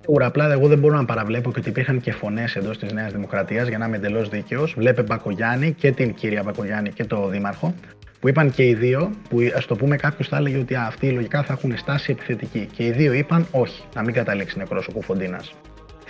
[0.00, 3.12] Σίγουρα, απλά εγώ δεν μπορώ να παραβλέπω και ότι υπήρχαν και φωνές εντός της Νέας
[3.12, 4.74] Δημοκρατίας για να είμαι εντελώς δίκαιος.
[4.78, 7.74] Βλέπε Μπακογιάννη και την κυρία Μπακογιάννη και το Δήμαρχο,
[8.22, 11.42] που είπαν και οι δύο, που ας το πούμε κάποιος θα έλεγε ότι αυτοί λογικά
[11.42, 12.68] θα έχουν στάση επιθετική.
[12.76, 15.54] Και οι δύο είπαν όχι, να μην καταλήξει νεκρός ο Κουφοντίνας.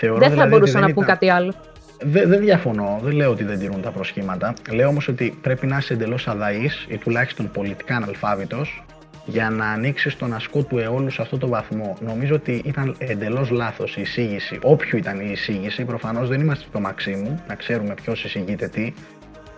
[0.01, 1.55] Δεν θα δηλαδή μπορούσαν να πούν κάτι άλλο.
[2.01, 4.53] Δεν, δεν διαφωνώ, δεν λέω ότι δεν τηρούν τα προσχήματα.
[4.73, 8.85] Λέω όμως ότι πρέπει να είσαι εντελώς αδαής ή τουλάχιστον πολιτικά αναλφάβητος
[9.25, 11.97] για να ανοίξεις τον ασκό του αιώλου σε αυτό το βαθμό.
[12.01, 15.85] Νομίζω ότι ήταν εντελώς λάθος η εισήγηση, όποιο ήταν η εισήγηση.
[15.85, 18.93] Προφανώς δεν είμαστε στο Μαξίμου, να ξέρουμε ποιος εισηγείται τι.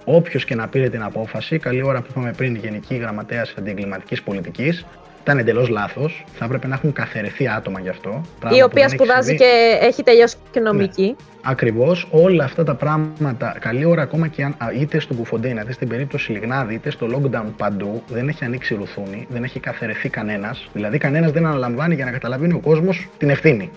[0.05, 4.87] Όποιος και να πήρε την απόφαση, καλή ώρα που είπαμε πριν, Γενική Γραμματέας Αντιγκληματική Πολιτικής,
[5.23, 6.25] ήταν εντελώς λάθος.
[6.35, 8.21] Θα έπρεπε να έχουν καθαιρεθεί άτομα γι' αυτό.
[8.57, 11.07] Η οποία σπουδάζει και έχει τελειώσει και νομική.
[11.07, 11.15] Ναι.
[11.43, 15.89] Ακριβώς όλα αυτά τα πράγματα, καλή ώρα ακόμα και αν, είτε στον Κουφοντέινα, είτε στην
[15.89, 20.69] περίπτωση Λιγνάδη, είτε στο lockdown παντού, δεν έχει ανοίξει ρουθούνη, δεν έχει καθαιρεθεί κανένας.
[20.73, 23.71] Δηλαδή, κανένας δεν αναλαμβάνει για να καταλαβαίνει ο κόσμος την ευθύνη.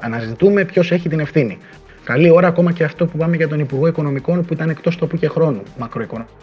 [0.00, 1.58] Αναζητούμε ποιος έχει την ευθύνη.
[2.04, 5.16] Καλή ώρα ακόμα και αυτό που πάμε για τον Υπουργό Οικονομικών που ήταν εκτός τοπού
[5.16, 6.34] και χρόνου μακροοικονομικά.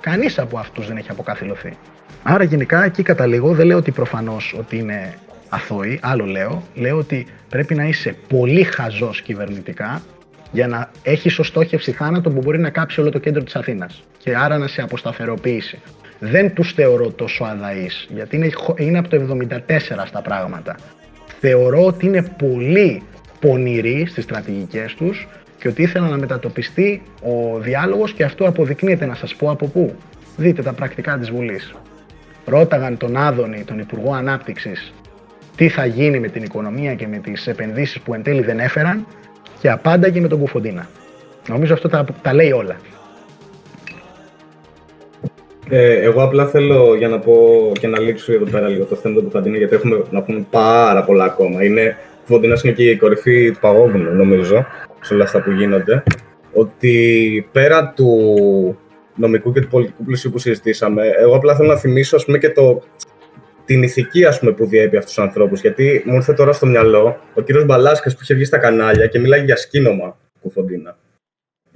[0.00, 1.76] Κανείς από αυτούς δεν έχει αποκαθιλωθεί.
[2.22, 5.14] Άρα γενικά εκεί καταλήγω, δεν λέω ότι προφανώς ότι είναι
[5.48, 6.62] αθώοι, άλλο λέω.
[6.74, 10.02] Λέω ότι πρέπει να είσαι πολύ χαζός κυβερνητικά
[10.52, 14.02] για να έχεις ως στόχευση θάνατο που μπορεί να κάψει όλο το κέντρο της Αθήνας
[14.18, 15.80] και άρα να σε αποσταθεροποιήσει.
[16.18, 20.76] Δεν τους θεωρώ τόσο αδαείς, γιατί είναι, είναι από το 74 στα πράγματα.
[21.40, 23.02] Θεωρώ ότι είναι πολύ
[23.42, 25.28] πονηροί στις στρατηγικές τους
[25.58, 29.94] και ότι ήθελαν να μετατοπιστεί ο διάλογος και αυτό αποδεικνύεται να σας πω από πού.
[30.36, 31.74] Δείτε τα πρακτικά της Βουλής.
[32.44, 34.92] Ρώταγαν τον Άδωνη, τον Υπουργό Ανάπτυξης,
[35.56, 39.06] τι θα γίνει με την οικονομία και με τις επενδύσεις που εν τέλει δεν έφεραν
[39.60, 40.88] και απάνταγε με τον Κουφοντίνα.
[41.48, 42.76] Νομίζω αυτό τα, τα λέει όλα.
[45.68, 47.34] Ε, εγώ απλά θέλω για να πω
[47.80, 51.04] και να λήξω εδώ πέρα λίγο το θέμα του Κουφοντίνα γιατί έχουμε να πούμε πάρα
[51.04, 51.64] πολλά ακόμα.
[51.64, 51.96] Είναι
[52.26, 54.66] Βοντινά είναι και η κορυφή του παγόβουνου, νομίζω,
[55.00, 56.02] σε όλα αυτά που γίνονται.
[56.52, 58.78] Ότι πέρα του
[59.14, 62.50] νομικού και του πολιτικού πλαισίου που συζητήσαμε, εγώ απλά θέλω να θυμίσω ας πούμε, και
[62.50, 62.82] το,
[63.64, 65.60] την ηθική ας πούμε, που διέπει αυτούς τους ανθρώπους.
[65.60, 69.18] Γιατί μου ήρθε τώρα στο μυαλό ο κύριος Μπαλάσκας που είχε βγει στα κανάλια και
[69.18, 70.96] μιλάει για σκήνομα του Φοντίνα.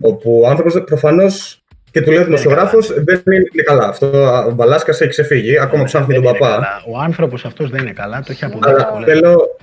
[0.01, 3.89] Όπου ο άνθρωπος προφανώς Και του λέει ο δημοσιογράφος δεν είναι καλά.
[3.89, 4.07] Αυτό
[4.47, 6.83] ο Μπαλάσκας έχει ξεφύγει, ακόμα ψάχνει τον παπά.
[6.93, 9.56] Ο άνθρωπος αυτός δεν είναι καλά, το έχει αποδείξει πολλές θέλω,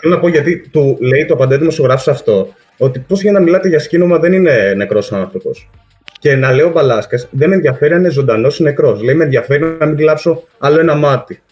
[0.00, 3.68] θέλω να πω γιατί του λέει το απαντέ δημοσιογράφος αυτό, ότι πώς για να μιλάτε
[3.68, 5.70] για σκήνομα δεν είναι νεκρός άνθρωπος.
[6.20, 9.02] Και να λέω Μπαλάσκα, δεν με ενδιαφέρει αν είναι ζωντανός ή νεκρός.
[9.02, 11.42] Λέει με ενδιαφέρει να μην κλάψω άλλο ένα μάτι.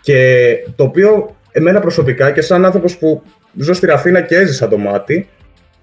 [0.00, 3.22] Και το οποίο εμένα προσωπικά και σαν άνθρωπος που
[3.58, 5.28] ζω στη Ραφίνα και έζησα το μάτι,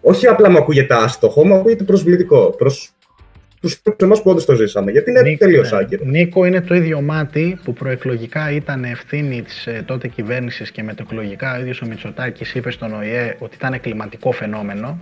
[0.01, 2.55] όχι απλά μου ακούγεται άστοχο, μου ακούγεται προσβλητικό.
[2.57, 2.91] Προς
[3.61, 4.91] τους εμά που όντως το ζήσαμε.
[4.91, 5.77] Γιατί είναι τελείως ναι.
[5.77, 6.03] άκυρο.
[6.05, 11.57] Νίκο, είναι το ίδιο μάτι που προεκλογικά ήταν ευθύνη της ε, τότε κυβέρνησης και μετεκλογικά
[11.57, 15.01] ο ίδιος ο Μητσοτάκης είπε στον ΟΗΕ ότι ήταν κλιματικό φαινόμενο.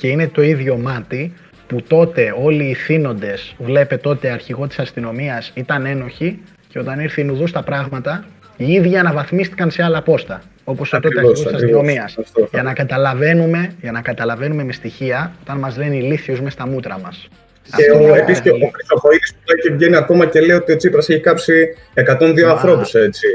[0.00, 1.32] Και είναι το ίδιο μάτι
[1.66, 6.38] που τότε όλοι οι θύνοντες, βλέπε τότε αρχηγό της αστυνομίας, ήταν ένοχοι
[6.68, 8.24] και όταν ήρθε η Νουδούς στα πράγματα,
[8.56, 10.42] οι ίδιοι αναβαθμίστηκαν σε άλλα πόστα.
[10.64, 12.16] Όπως ο τότε αρχηγός της αστυνομίας.
[12.50, 16.98] Για, να καταλαβαίνουμε, για να καταλαβαίνουμε με στοιχεία, όταν μας λένε ηλίθιος μες στα μούτρα
[16.98, 17.28] μας.
[17.76, 21.08] Και ο, επίσης και ο Χρυσοχοίδης που και βγαίνει ακόμα και λέει ότι ο Τσίπρας
[21.08, 22.88] έχει κάψει 102 ανθρώπου.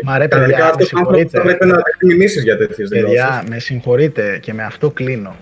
[0.03, 3.19] Μα ρε, Κανονικά αυτό ο άνθρωπο θα πρέπει να δεχτεί μηνύσει για τέτοιες δηλώσεις.
[3.19, 5.35] Παιδιά, με συγχωρείτε και με αυτό κλείνω.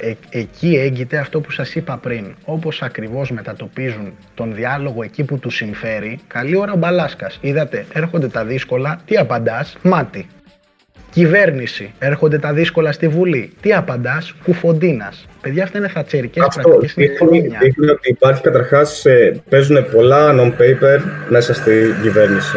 [0.00, 2.34] Ε, ε, εκεί έγκυται αυτό που σας είπα πριν.
[2.44, 7.38] Όπως ακριβώς μετατοπίζουν τον διάλογο εκεί που του συμφέρει, καλή ώρα ο Μπαλάσκας.
[7.40, 10.26] Είδατε, έρχονται τα δύσκολα, τι απαντάς, μάτι.
[11.16, 11.94] Κυβέρνηση.
[11.98, 13.52] Έρχονται τα δύσκολα στη Βουλή.
[13.60, 15.26] Τι απαντάς, κουφοντίνας.
[15.40, 17.58] Παιδιά, αυτά είναι θατσερικέ πρακτικέ στην οικονομία.
[17.62, 22.56] Δείχνει ότι υπάρχει καταρχάς, ε, παίζουν πολλά non-paper μέσα στη κυβέρνηση.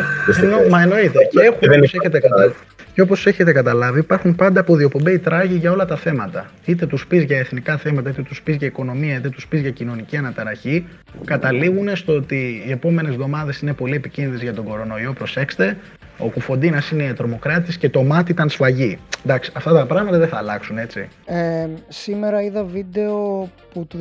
[0.69, 1.19] μα εννοείται.
[1.31, 2.53] Και, έχουν, όπω έχετε καταλάβει.
[2.93, 6.49] Και όπως έχετε καταλάβει, υπάρχουν πάντα από διοπομπέοι τράγοι για όλα τα θέματα.
[6.65, 9.71] Είτε τους πεις για εθνικά θέματα, είτε τους πεις για οικονομία, είτε τους πεις για
[9.71, 10.87] κοινωνική αναταραχή.
[11.25, 15.13] Καταλήγουν στο ότι οι επόμενες εβδομάδες είναι πολύ επικίνδυνες για τον κορονοϊό.
[15.13, 15.77] Προσέξτε,
[16.17, 18.97] ο Κουφοντίνας είναι τρομοκράτης και το μάτι ήταν σφαγή.
[19.25, 21.07] Εντάξει, αυτά τα πράγματα δεν θα αλλάξουν, έτσι.
[21.25, 23.97] Ε, σήμερα είδα βίντεο που του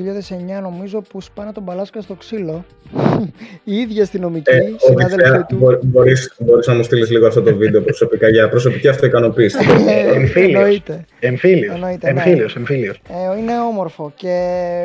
[0.58, 2.64] 2009 νομίζω που σπάνε τον Μπαλάσκα στο ξύλο.
[3.64, 5.78] Η ίδια αστυνομική, ε, συνάδελφοι του.
[5.82, 9.58] Μπορείς, μπορείς να μου στείλεις λίγο αυτό το βίντεο προσωπικά για προσωπική αυτοικανοποίηση.
[9.88, 10.82] Ε, εμφύλιος.
[11.20, 13.00] Εμφύλιος, εμφύλιος.
[13.08, 14.36] Ε, είναι όμορφο και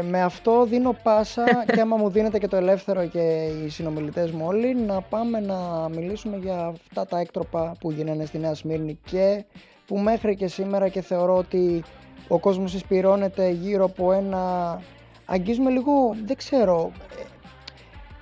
[0.10, 4.46] με αυτό δίνω πάσα και άμα μου δίνετε και το ελεύθερο και οι συνομιλητές μου
[4.48, 9.44] όλοι να πάμε να μιλήσουμε για αυτά τα έκτροπα που γίνανε στη Νέα Σμύρνη και
[9.88, 11.84] που μέχρι και σήμερα και θεωρώ ότι
[12.28, 14.82] ο κόσμος εισπυρώνεται γύρω από ένα...
[15.26, 16.92] Αγγίζουμε λίγο, δεν ξέρω,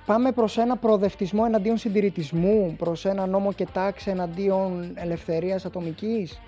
[0.06, 6.40] πάμε προς ένα προοδευτισμό εναντίον συντηρητισμού, προς ένα νόμο και τάξη εναντίον ελευθερίας ατομικής.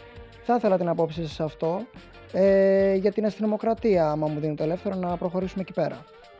[0.42, 1.86] Θα ήθελα την απόψη σας σε αυτό.
[2.32, 6.04] Ε, για την αστυνομοκρατία, άμα μου δίνει το ελεύθερο, να προχωρήσουμε εκεί πέρα.